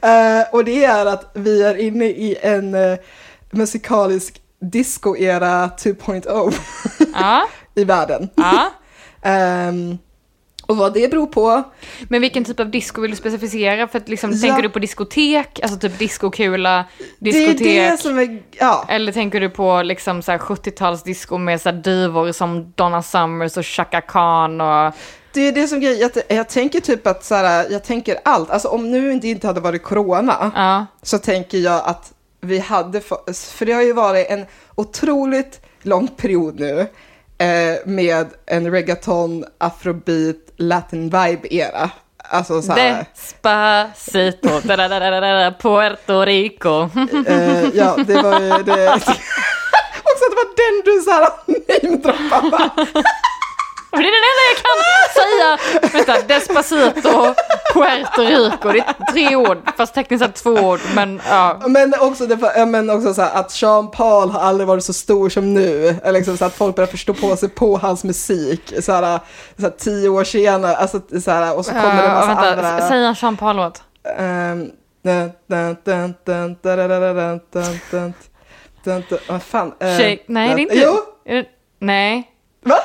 [0.01, 2.97] Eh, och det är att vi är inne i en uh,
[3.51, 6.53] musikalisk disco-era 2.0
[7.13, 8.29] Ja, i världen.
[8.35, 8.69] ja.
[9.21, 9.97] Ehm,
[10.67, 11.63] Och vad det beror på,
[12.09, 13.87] Men vilken typ av disco vill du specificera?
[13.87, 14.37] För att liksom, Ja.
[14.41, 16.85] tänker du på diskotek, alltså typ discokula,
[17.19, 17.91] det är diskotek?
[17.91, 18.85] det som är, ja.
[18.89, 23.65] Eller tänker du på liksom så här 70-talsdisco med så divor som Donna Summers och
[23.65, 24.93] Chaka Khan och...
[25.33, 28.49] Det är det som grejen, jag, jag tänker typ att så här, jag tänker allt,
[28.49, 30.85] alltså om nu det inte hade varit corona, Ja.
[31.01, 34.45] så tänker jag att vi hade, för det har ju varit en
[34.75, 36.79] otroligt lång period nu
[37.37, 41.89] eh, med en reggaeton, afrobeat, latin vibe era.
[42.23, 46.89] Alltså så här, Despacito, da, da, da, da, da, da, Puerto Rico.
[47.27, 48.93] eh, ja det var ju det.
[50.03, 51.29] Också att det var den du så här
[51.83, 52.85] namedroppade.
[53.91, 54.77] Det är den enda jag kan
[55.21, 55.57] säga.
[55.93, 57.33] Vänta, Despacito,
[57.73, 58.71] Puerto Rico.
[58.71, 60.79] Det är tre ord, fast tekniskt sett två ord.
[60.95, 61.59] Men, ja.
[61.67, 65.29] men också, det, men också så här, att Sean Paul har aldrig varit så stor
[65.29, 65.95] som nu.
[66.05, 68.73] Liksom så att folk börjar förstå på sig på hans musik.
[68.81, 69.19] Så här,
[69.57, 72.69] så här, tio år senare, alltså, så här, och så kommer det en massa vänta,
[72.69, 72.87] andra.
[72.87, 73.83] Säg en Sean Paul-låt.
[74.17, 74.71] Um,
[79.79, 80.75] Shake, nej det är inte...
[80.75, 81.43] Jo.
[81.79, 82.31] Nej.
[82.63, 82.77] Va?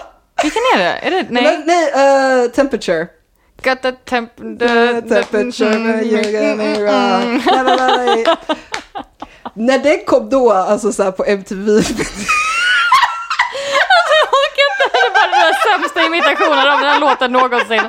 [0.43, 0.85] Vilken är det?
[0.85, 1.27] Är det...
[1.31, 2.45] Nej, Nej.
[2.45, 3.07] eh, temperature.
[3.63, 4.37] Got the temp...
[4.59, 7.43] The temperature when you get me wrong.
[7.47, 8.37] La, la, la.
[9.55, 11.71] När det kom då, alltså så här på MTV,
[14.17, 14.87] Jag orkar inte.
[14.93, 17.83] Det var den sämsta imitationen av den här låten någonsin.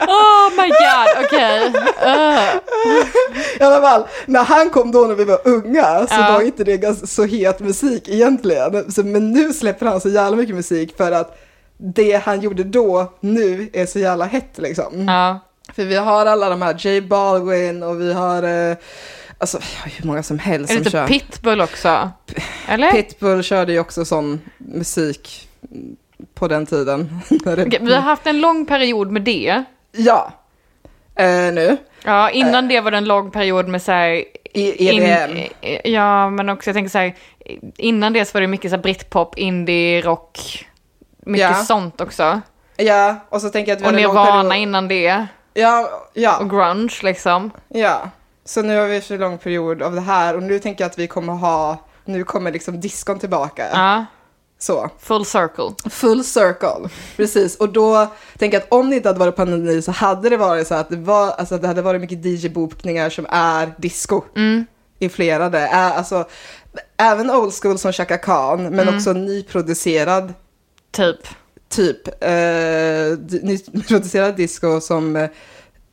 [0.00, 1.72] Oh my god, okej.
[2.06, 2.56] Uh.
[3.60, 6.32] I alla fall, när han kom då när vi var unga så Ja.
[6.32, 8.92] var inte det så het musik egentligen.
[8.92, 11.38] Så, men nu släpper han så jävla mycket musik för att
[11.84, 15.08] det han gjorde då, nu är så jävla hett liksom.
[15.08, 15.40] Ja.
[15.74, 18.76] För vi har alla de här, J Balvin och vi har, eh,
[19.38, 21.06] alltså hur många som helst Är som det kör.
[21.06, 22.10] typ Pitbull också?
[22.68, 22.92] Eller?
[22.92, 25.48] Pitbull körde ju också sån musik
[26.34, 27.20] på den tiden.
[27.46, 29.64] Okej, vi har haft en lång period med det.
[29.92, 30.32] Ja,
[31.16, 31.76] eh, nu.
[32.04, 34.24] Ja, innan det var det en lång period med så här...
[34.54, 35.36] EDM.
[35.36, 35.48] in-
[35.92, 37.14] ja, men också jag tänker så här,
[37.76, 40.66] innan det så var det mycket så här britpop, indie, rock,
[41.26, 41.54] mycket Ja.
[41.64, 42.40] sånt också.
[42.76, 46.38] Ja, och så tänker jag att vi Och Nirvana period- innan det, Ja, ja.
[46.38, 47.50] och grunge liksom.
[47.68, 48.10] Ja,
[48.44, 50.98] så nu har vi så lång period av det här och nu tänker jag att
[50.98, 53.66] vi kommer ha, nu kommer liksom diskon tillbaka.
[53.72, 54.04] Ja,
[54.58, 55.90] Så, full circle.
[55.90, 56.88] full circle.
[57.16, 58.06] Precis, och då
[58.38, 60.88] tänker jag att om det inte hade varit pandemi så hade det varit så att
[60.88, 64.22] det, var, alltså, det hade varit mycket DJ-bokningar som är disco.
[64.98, 66.24] Inflerade, Ä- alltså
[66.96, 70.34] även old school som Chaka Khan, men också nyproducerad
[70.92, 71.16] Typ.
[71.68, 73.40] typ eh, d-
[73.72, 75.30] nyproducerad disco som eh,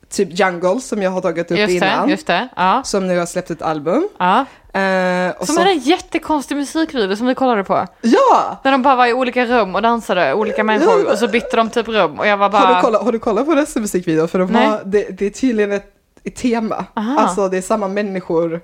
[0.09, 2.05] typ Jungle som jag har tagit upp Just innan.
[2.07, 2.47] det, just det.
[2.55, 2.81] Ja.
[2.85, 4.09] Som nu har släppt ett album.
[4.19, 4.45] ja.
[4.73, 7.87] Eh, och Som så, hade en jättekonstig musikvideo som vi kollade på.
[8.01, 8.59] Ja!
[8.63, 11.11] Där de bara var i olika rum och dansade, olika människor.
[11.11, 12.61] Och så bytte de typ rum och jag var bara...
[12.61, 14.27] Har, du kollat, har du kollat på resten av musikvideon?
[14.27, 15.85] För de har, det, det är tydligen ett,
[16.23, 16.85] ett tema.
[16.93, 17.19] Aha.
[17.19, 18.61] Alltså det är samma människor.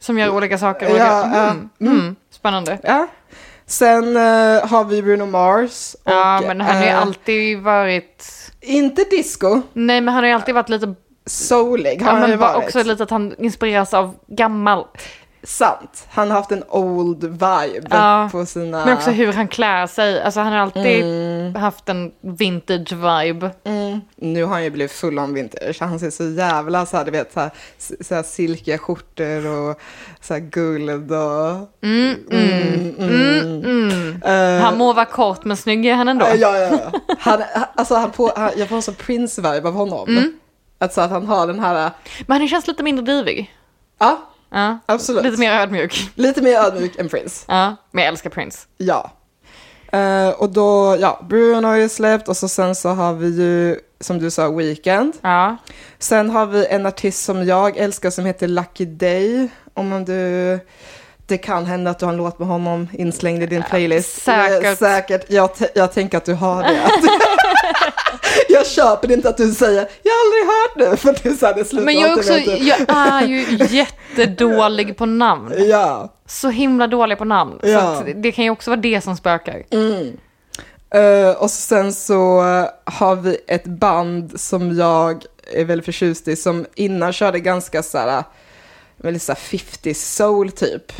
[0.00, 0.86] Som gör olika saker.
[0.86, 1.36] Ja, Olika...
[1.38, 1.98] ja, Mm.
[1.98, 2.16] Mm.
[2.30, 2.78] Spännande.
[2.82, 3.06] Ja.
[3.66, 5.94] Sen eh, har vi Bruno Mars.
[6.04, 8.30] Och, Ja, men han har ju eh, alltid varit...
[8.60, 10.94] Inte disco, Nej, men han har ju alltid varit lite...
[11.26, 12.64] soulig har Ja, han ju men bara varit.
[12.64, 14.88] också lite att han inspireras av gammalt.
[15.46, 16.06] Sant.
[16.10, 18.84] Han har haft en old vibe Ja, på sina...
[18.84, 20.22] Men också hur han klär sig.
[20.22, 21.54] Alltså han har alltid Mm.
[21.54, 23.50] haft en vintage vibe.
[23.64, 24.00] Mm.
[24.16, 25.76] Nu har han ju blivit full on vintage.
[25.80, 27.50] Han ser så jävla så här, du vet, så här,
[28.00, 29.80] så här silkiga skjortor och
[30.20, 31.68] så här guld och...
[31.82, 32.24] Mm.
[34.24, 36.26] Eh, Han må vara kort men snygg är han ändå.
[36.26, 36.92] Ja, ja, ja.
[37.18, 37.42] Han,
[37.74, 40.32] alltså, han på, han, jag får en sån Prince-vibe av honom.
[40.78, 41.90] Alltså att han har den här...
[42.26, 43.54] Men han känns lite mindre divig.
[43.98, 44.18] Ja,
[44.54, 44.78] Ja.
[44.86, 45.24] absolut.
[45.24, 46.10] Lite mer ödmjuk.
[46.14, 47.44] Lite mer ödmjuk än Prince.
[47.48, 48.58] Ja, men jag älskar Prince.
[48.76, 49.10] Ja.
[49.92, 53.78] Eh, och då, ja, Bruno har ju släppt och så sen så har vi ju,
[54.00, 55.12] som du sa, Weekend.
[55.20, 55.56] Ja.
[55.98, 59.48] Sen har vi en artist som jag älskar som heter Lucky Day.
[59.74, 60.58] Om du...
[61.26, 64.22] Det kan hända att du har en låt med honom inslängd i din playlist.
[64.22, 64.64] säkert.
[64.64, 65.24] Eh, säkert.
[65.28, 66.80] Jag, jag tänker att du har det.
[68.48, 70.96] jag köper inte att du säger jag har aldrig hört det.
[70.96, 74.96] För det är så här, det slutar Men jag är, också, jag är ju jättedålig
[74.96, 75.52] på namn.
[75.56, 76.12] Ja.
[76.26, 77.58] Så himla dålig på namn.
[77.62, 77.80] Så Ja.
[77.80, 79.62] att det kan ju också vara det som spökar.
[80.94, 82.40] Eh, och sen så
[82.84, 87.98] har vi ett band som jag är väldigt förtjust i som innan körde ganska så
[87.98, 88.22] här,
[88.96, 90.92] väldigt så här 50 soul typ.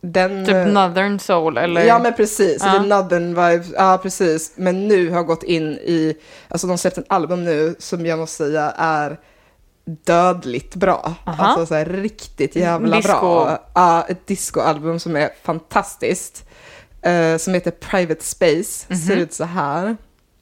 [0.00, 1.84] Den, Typ eh, Northern Soul eller?
[1.84, 2.82] Ja men precis, Ja.
[2.82, 4.52] Northern vibe, ja precis.
[4.56, 6.16] Men nu har gått in i,
[6.48, 9.20] alltså de släppt en album nu som jag måste säga är
[9.84, 11.14] dödligt bra.
[11.24, 11.44] Aha.
[11.44, 13.10] Alltså så här, riktigt jävla Disco.
[13.20, 13.58] bra.
[13.74, 16.44] Ja, ett discoalbum som är fantastiskt.
[17.02, 18.96] eh, som heter Private Space, Mhm.
[18.98, 19.96] ser ut så här.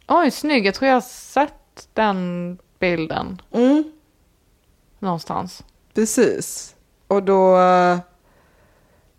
[0.09, 0.67] Oj, snygg.
[0.67, 3.85] Jag tror jag har sett den bilden Mm,
[4.99, 5.63] någonstans.
[5.95, 6.75] precis.
[7.09, 7.57] Och då...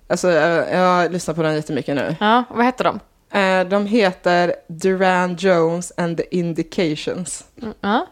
[0.09, 2.15] Alltså, jag, jag lyssnar på den jättemycket nu.
[2.19, 2.99] Ja, vad hette de?
[3.39, 7.43] Eh, de heter Duran Jones and the Indications.
[7.81, 8.07] Ja.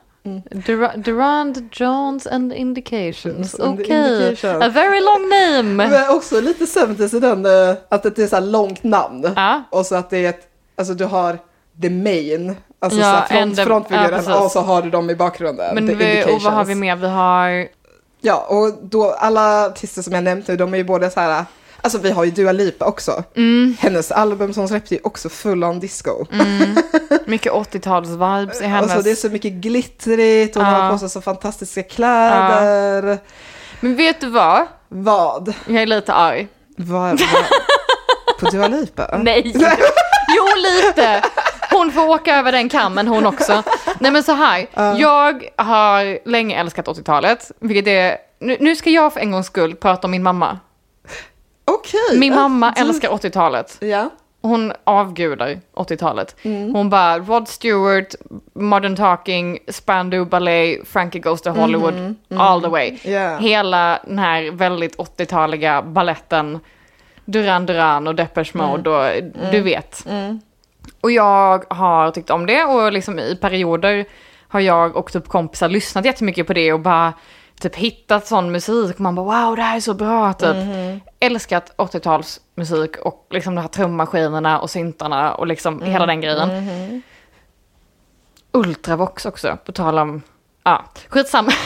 [0.51, 3.53] Dur- Durand Jones and Indications.
[3.59, 3.73] Okej.
[3.79, 4.63] Indications.
[4.63, 5.87] A very long name.
[5.89, 9.29] Men också lite 70 i den, eh, att det är så här långt namn.
[9.35, 9.63] Ja.
[9.69, 11.39] Och så att det är ett, alltså du har
[11.81, 14.35] the main, alltså Ja, så front, the- ja, frontfiguren, precis.
[14.35, 15.75] och så har du dem i bakgrunden.
[15.75, 16.95] Men vi, och vad har vi mer?
[16.95, 17.67] Vi har...
[18.21, 21.45] Ja, och då alla artister som jag nämnt nu, de är ju både så här,
[21.85, 23.23] alltså vi har ju Dua Lipa också.
[23.35, 23.77] Mm.
[23.79, 26.25] Hennes album som hon släppte är också full on disco.
[27.25, 28.91] Mycket 80-tals-vibes i hennes...
[28.91, 30.71] Alltså det är så mycket glittrigt, hon Ja.
[30.71, 33.17] har på sig så fantastiska kläder.
[33.79, 34.67] Men vet du vad?
[34.89, 35.53] Vad?
[35.67, 36.47] Jag är lite arg.
[36.77, 37.09] Vad?
[37.09, 37.19] vad?
[38.39, 39.17] På Dua Lipa?
[39.17, 39.53] Nej.
[40.37, 41.21] Jo, lite.
[41.71, 43.63] Hon får åka över den kammen hon också.
[43.99, 44.67] Nej men så här,
[44.97, 48.17] jag har länge älskat 80-talet, vilket är...
[48.39, 50.59] Nu, nu ska jag för en gångs skull prata om min mamma.
[51.75, 52.19] Okej.
[52.19, 53.77] Min mamma älskar 80-talet.
[53.79, 54.09] Ja.
[54.41, 56.35] Hon avgudar 80-talet.
[56.41, 56.75] Mm.
[56.75, 58.15] Hon bara, Rod Stewart,
[58.53, 62.89] Modern Talking, Spandau Ballet, Frankie Goes to Hollywood, all the way.
[62.89, 63.11] Mm-hmm.
[63.11, 63.37] Ja.
[63.37, 66.59] Hela den här väldigt 80-taliga balletten,
[67.25, 70.05] Duran Duran och Depeche Mode och du vet.
[71.01, 74.05] Och jag har tyckt om det och liksom i perioder
[74.47, 77.13] har jag och typ kompisar lyssnat jättemycket på det och bara
[77.59, 80.55] typ hittat sån musik man bara wow det här är så bra typ.
[81.19, 87.01] Älskat 80-talsmusik och liksom de här trummaskinerna och syntarna och liksom hela den grejen.
[88.51, 90.21] Ultravox också, på tal om,
[90.63, 91.51] ja, skitsamma.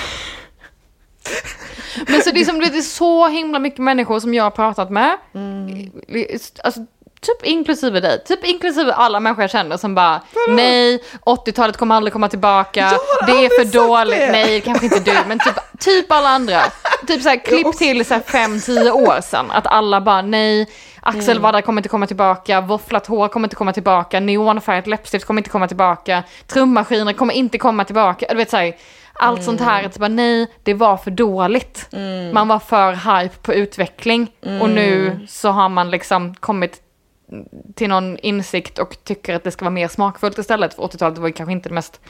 [2.08, 4.89] Men så det är, som, det är så himla mycket människor som jag har pratat
[4.89, 5.17] med.
[6.63, 6.86] Alltså,
[7.22, 12.14] typ inklusive dig, typ inklusive alla människor jag känner som bara nej, 80-talet kommer aldrig
[12.14, 12.92] komma tillbaka,
[13.28, 14.32] det är för dåligt, det.
[14.32, 16.62] nej kanske inte du, men typ, typ alla andra.
[17.08, 20.70] Typ såhär klipp till såhär 5-10 år sedan, att alla bara nej,
[21.02, 25.50] axelvaddar kommer inte komma tillbaka, våfflat hår kommer inte komma tillbaka, neonfärgat läppstift kommer inte
[25.50, 28.76] komma tillbaka, trummaskiner kommer inte komma tillbaka, du vet såhär,
[29.14, 31.88] allt sånt här, att bara nej, det var för dåligt.
[32.34, 34.32] Man var för hype på utveckling.
[34.62, 36.82] Och nu så har man liksom kommit
[37.76, 40.74] till någon insikt och tycker att det ska vara mer smakfullt istället.
[40.74, 42.02] För 80-talet var ju kanske inte det mest...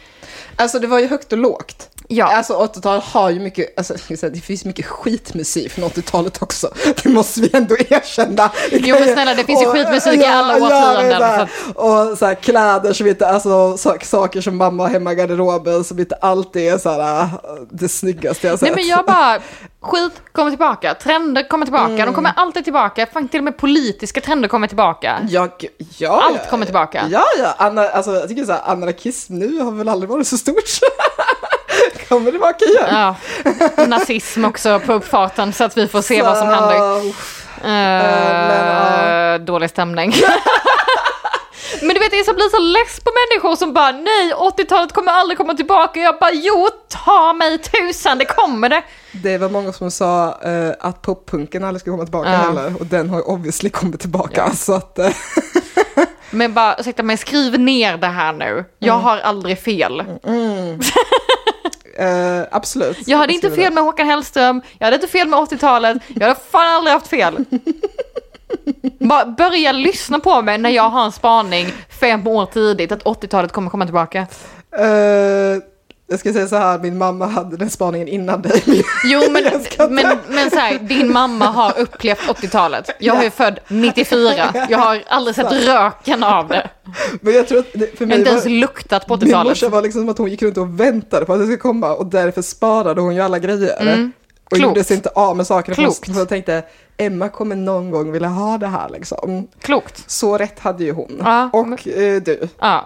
[0.56, 1.90] Alltså det var ju högt och lågt.
[2.12, 2.26] Ja.
[2.38, 3.94] Alltså 80-talet har ju mycket, alltså
[4.30, 6.70] det finns mycket skitmusik från 80-talet också.
[7.04, 8.52] Det måste vi ändå erkänna.
[8.72, 12.94] Jo, men snälla, det finns ju skitmusik i alla årtionden, Ja, Och så här, kläder
[12.94, 16.78] som inte, alltså så, saker som mamma har hemma i garderoben som inte alltid är
[16.78, 17.28] så här, äh,
[17.72, 18.76] det snyggaste jag har Nej sett.
[18.76, 19.40] men jag bara,
[19.82, 24.22] skit kommer tillbaka, trender kommer tillbaka, de kommer alltid tillbaka, fan till och med politiska
[24.22, 25.20] trender kommer tillbaka.
[25.30, 25.48] Ja,
[25.98, 27.06] ja, Allt kommer tillbaka.
[27.10, 27.56] Ja, ja.
[27.58, 30.56] Anna, alltså, jag tycker så här, anarkism nu har väl aldrig varit så stort.
[32.10, 32.86] kommer tillbaka igen.
[32.92, 33.16] Ja,
[33.88, 37.08] nazism också på uppfarten så att vi får se vad som Så, händer.
[37.64, 38.68] Eh, men,
[39.32, 39.38] ja.
[39.38, 40.14] Dålig stämning.
[41.82, 45.38] Men du vet, jag blir så less på människor som bara nej, 80-talet kommer aldrig
[45.38, 46.00] komma tillbaka.
[46.00, 46.68] Jag bara jo,
[47.06, 48.82] ta mig tusan, det kommer det.
[49.12, 52.38] Det var många som sa eh, att poppunken aldrig skulle komma tillbaka Ja.
[52.38, 52.74] heller.
[52.80, 54.52] Och den har ju obviously kommit tillbaka.
[54.52, 55.10] Så att, eh,
[56.30, 58.66] Men bara, ursäkta mig, skriv ner det här nu.
[58.80, 59.06] Jag Mm.
[59.06, 60.04] har aldrig fel.
[62.00, 63.08] Eh, absolut.
[63.08, 66.40] Jag hade inte fel med Håkan Hellström, jag hade inte fel med 80-talet, jag hade
[66.52, 67.46] fan aldrig haft fel.
[69.00, 71.68] Bara börja lyssna på mig när jag har en spaning
[72.00, 74.20] fem år tidigt att 80-talet kommer komma tillbaka.
[74.78, 75.58] Eh,
[76.10, 78.64] jag ska säga så här, min mamma hade den spaningen innan dig.
[79.06, 79.44] Jo men,
[79.96, 82.90] men, men så här, din mamma har upplevt 80-talet.
[83.00, 86.70] Jag är ju född 94, jag har aldrig sett röken av det.
[87.22, 89.52] Men jag tror att för mig inte ens luktat på min 80-talet.
[89.52, 91.94] morsa var liksom som att hon gick runt och väntade på att det skulle komma
[91.94, 93.76] och därför sparade hon ju alla grejer.
[93.80, 94.12] Och Mm.
[94.50, 94.64] Klokt.
[94.64, 95.74] gjorde sig inte av med saker.
[95.74, 96.06] Klokt.
[96.06, 96.64] För jag tänkte,
[96.98, 99.48] Emma kommer någon gång vilja ha det här liksom.
[99.62, 100.04] Klokt.
[100.12, 101.22] Så rätt hade ju hon.
[101.24, 102.86] Ja, och eh, du, Ja.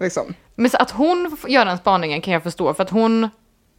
[0.00, 0.34] liksom.
[0.54, 3.28] Men att hon gör den spaningen kan jag förstå, för att hon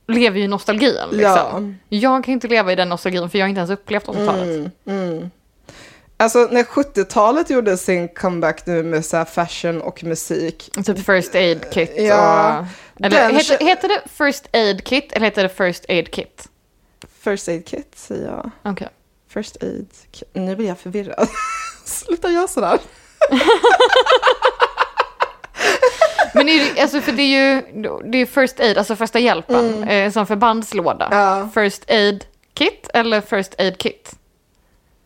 [0.08, 0.96] lever ju i nostalgin.
[1.12, 1.78] Liksom.
[1.90, 4.72] Jag kan inte leva i den nostalgin, för jag har inte ens upplevt 80-talet.
[4.86, 5.32] Mm.
[6.18, 10.72] Alltså när 70-talet gjorde sin comeback nu med så fashion och musik.
[10.86, 12.60] Typ First Aid Kit Ja,
[12.94, 13.06] och...
[13.06, 16.50] Eller heter, heter det First Aid Kit eller heter det First Aid Kit?
[17.26, 18.52] First aid kit säger jag.
[18.64, 18.88] Okej.
[19.28, 20.30] First aid kit.
[20.34, 21.28] Nu blir jag förvirrad.
[21.86, 22.80] Sluta göra sådär.
[26.46, 27.62] sen är det, alltså för det är ju
[28.12, 29.90] det är first aid, alltså första hjälpen, mm.
[29.90, 31.08] eh, som förbandslåda.
[31.12, 31.50] Ja.
[31.54, 34.16] First aid kit eller first aid kit?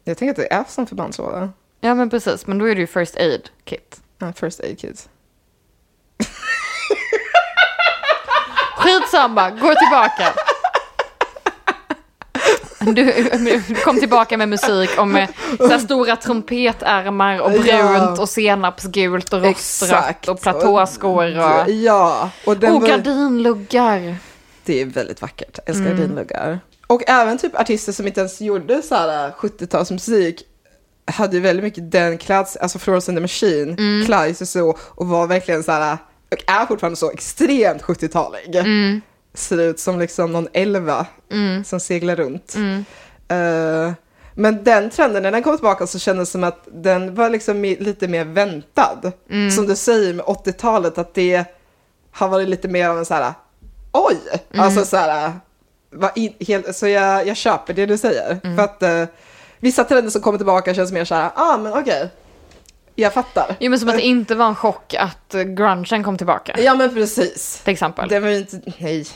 [0.03, 1.49] Jag tänker att det är F som förbandslåda.
[1.81, 4.01] Ja men precis, men då är det ju first aid kit.
[4.17, 5.09] Ja, first aid kit.
[8.77, 10.33] Skitsamma, gå tillbaka.
[12.95, 13.13] Du,
[13.67, 15.27] du kom tillbaka med musik med
[15.57, 18.21] så stora trumpetärmar och brunt Ja.
[18.21, 20.27] och senapsgult och rostrat Exakt.
[20.27, 24.15] och platåskor och, Ja, och den och gardinluggar.
[24.65, 25.57] det är väldigt vackert.
[25.65, 25.97] Jag älskar Mm.
[25.97, 26.59] gardinluggar.
[26.87, 30.35] Och även typ artister som inte ens gjorde så här 70-talsmusik
[31.11, 34.05] hade ju väldigt mycket den klass, alltså Florence and the Machine, Mm.
[34.05, 35.97] Clive och så, och var verkligen så här,
[36.31, 38.55] och är fortfarande så extremt 70-talig.
[38.55, 39.01] Mm.
[39.39, 41.05] Ser ut som liksom någon elva
[41.65, 42.55] som seglar runt.
[42.55, 42.85] Mm.
[43.27, 43.93] Eh,
[44.33, 47.61] men den trenden, när den kom tillbaka så kändes det som att den var liksom
[47.63, 49.11] lite mer väntad.
[49.29, 49.51] Mm.
[49.51, 51.43] Som du säger med 80-talet, att det
[52.11, 53.33] har varit lite mer av en så här,
[53.91, 54.17] oj,
[54.53, 54.65] Mm.
[54.65, 55.31] alltså så här,
[56.15, 58.39] in, helt, så jag, jag köper det du säger.
[58.43, 58.55] Mm.
[58.57, 59.03] För att eh,
[59.59, 62.09] vissa trender som kommer tillbaka känns mer så här, ah men okej,
[62.95, 63.55] jag fattar.
[63.59, 66.55] Jo men som att det inte var en chock att grungen kom tillbaka.
[66.61, 67.61] Ja men precis.
[67.63, 68.09] Till exempel.
[68.09, 69.07] Det var ju inte, nej.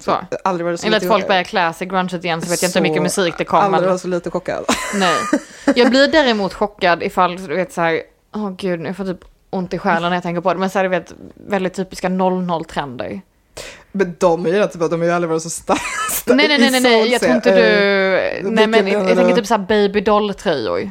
[0.00, 0.16] Så.
[0.44, 2.78] Aldrig varit så Eller att folk börjar klä sig grunget igen så vet jag inte
[2.78, 3.58] hur mycket musik det kom.
[3.58, 4.64] Aldrig varit så lite chockad.
[4.94, 5.18] nej.
[5.76, 8.02] Jag blir däremot chockad ifall du vet så här,
[8.34, 10.60] åh gud, jag får typ ont i själen när jag tänker på det.
[10.60, 13.20] Men så här, du vet, väldigt typiska 00-trender.
[13.92, 15.80] Men de är ju inte bara, de har ju aldrig varit så starka.
[16.26, 17.62] Nej, nej, nej, nej, nej, jag tror inte du...
[17.62, 20.90] Nej, vilken men menar jag tänker typ så här babydoll-tröjor.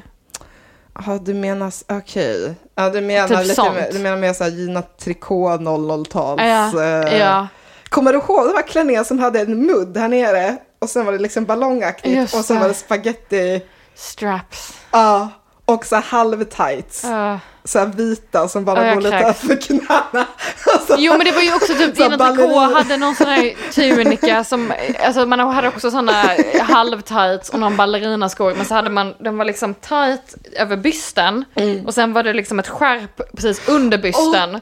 [1.06, 2.54] Ja, du menar, okej.
[2.76, 3.78] Ja, du menar Typ lite sånt.
[3.91, 6.41] du menar mer såhär Gina Tricot 00-tals.
[6.41, 7.47] Ja, eh, ja.
[7.94, 10.58] Kommer du ihåg de här klänningarna som hade en mudd här nere?
[10.80, 13.62] Och sen var det liksom ballongaktigt Just och sen var det spaghetti.
[13.96, 14.74] Straps.
[14.91, 15.30] Ja,
[15.66, 17.06] och så halvtights.
[17.06, 17.36] Uh.
[17.64, 20.26] Så här vita som bara jag går lite över knäna.
[20.74, 22.60] Alltså, Jo men det var ju också typ, Tricot ballerina.
[22.80, 24.74] hade någon sån här tunika som,
[25.06, 26.14] alltså man hade också såna
[26.62, 31.86] halvtights och någon ballerinaskor men så hade man, den var liksom tight över bysten Mm.
[31.86, 34.60] och sen var det liksom ett skärp precis under bysten.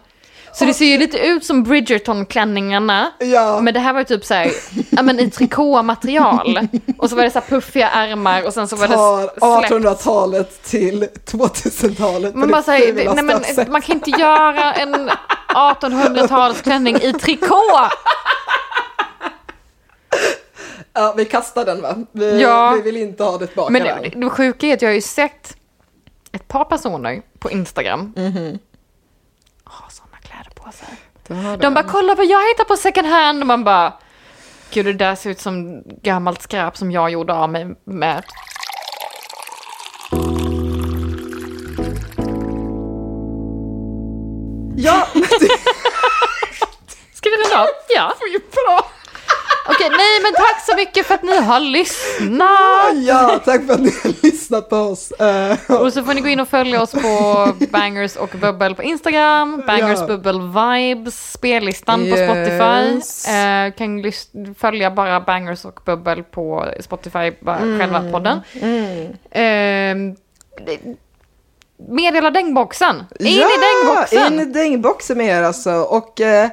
[0.53, 3.11] Så det ser ju lite ut som Bridgerton-klänningarna.
[3.19, 3.61] Ja.
[3.61, 4.51] Men det här var ju typ såhär,
[4.89, 6.67] ja men i trikåmaterial.
[6.97, 8.93] Och så var det så här puffiga ärmar och sen så var det
[9.27, 9.71] släppt.
[9.71, 12.33] 1800-talet till 2000-talet.
[12.33, 13.67] på Man det bara säger, fulaste nej men sätt.
[13.71, 15.09] man kan inte göra en
[15.55, 17.61] 1800-talsklänning i trikå.
[20.93, 21.95] Ja, vi kastar den va?
[22.11, 22.71] Vi, Ja.
[22.75, 25.01] vi vill inte ha det tillbaka Men det, det sjuka är att jag har ju
[25.01, 25.57] sett
[26.31, 28.13] ett par personer på Instagram.
[28.15, 28.59] Ha sådana
[31.27, 33.41] var De bara, kolla vad jag hittar på second hand.
[33.41, 33.93] Och man bara,
[34.71, 38.23] gud det där ser ut som gammalt skräp som jag gjorde av mig med.
[44.75, 45.07] Ja,
[47.13, 47.67] Ska vi runda av?
[47.89, 48.13] Ja.
[48.19, 48.91] det är ju bra.
[49.67, 53.05] Okej, nej men tack så mycket för att ni har lyssnat.
[53.07, 55.11] Ja, tack för att ni har lyssnat på oss.
[55.11, 58.83] Eh, Och så får ni gå in och följa oss på Bangers och Bubbel på
[58.83, 59.63] Instagram.
[59.67, 60.07] Bangers Ja.
[60.07, 62.29] Bubbel Vibes, spellistan på Yes.
[62.29, 63.31] Spotify.
[63.37, 64.11] Eh, kan
[64.57, 68.37] följa bara Bangers och Bubbel på Spotify, bara själva podden.
[69.31, 69.95] Eh,
[70.65, 70.95] det-
[71.89, 73.03] meddela dängboxen.
[73.19, 74.33] In i dängboxen!
[74.33, 75.71] In i dängboxen med er alltså.
[75.71, 76.49] Och eh,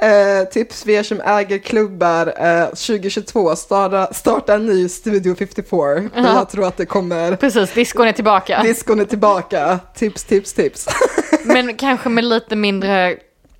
[0.00, 2.26] eh, tips för er som äger klubbar.
[2.38, 5.78] Eh, 2022, starta, starta en ny Studio 54.
[6.14, 6.34] Ja.
[6.34, 7.36] Jag tror att det kommer.
[7.36, 8.62] Precis, diskon är tillbaka.
[8.62, 9.78] Diskon är tillbaka.
[9.94, 10.86] Tips, tips, tips.
[11.44, 13.16] Men kanske med lite mindre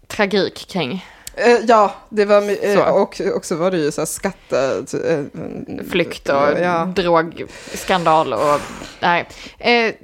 [0.07, 4.85] tragik kring Eh, ja, det var eh, och också var det ju så här skatte...
[5.05, 6.85] eh, flykt och Ja.
[6.97, 8.61] drogskandal och
[9.01, 9.29] nej.
[9.59, 9.95] Eh,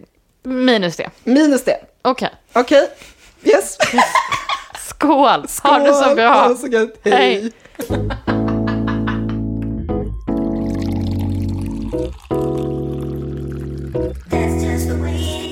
[0.42, 1.10] minus det.
[1.24, 1.78] Minus det.
[2.02, 2.30] Okej.
[2.52, 2.88] Okej.
[3.44, 3.78] Yes.
[4.98, 5.48] Skål!
[5.48, 5.72] Skål!
[5.72, 6.28] Ha det så bra!
[6.28, 7.00] Ha det så gött!
[7.04, 7.12] Hej!
[7.12, 7.52] Hej.
[14.30, 15.45] That's just the way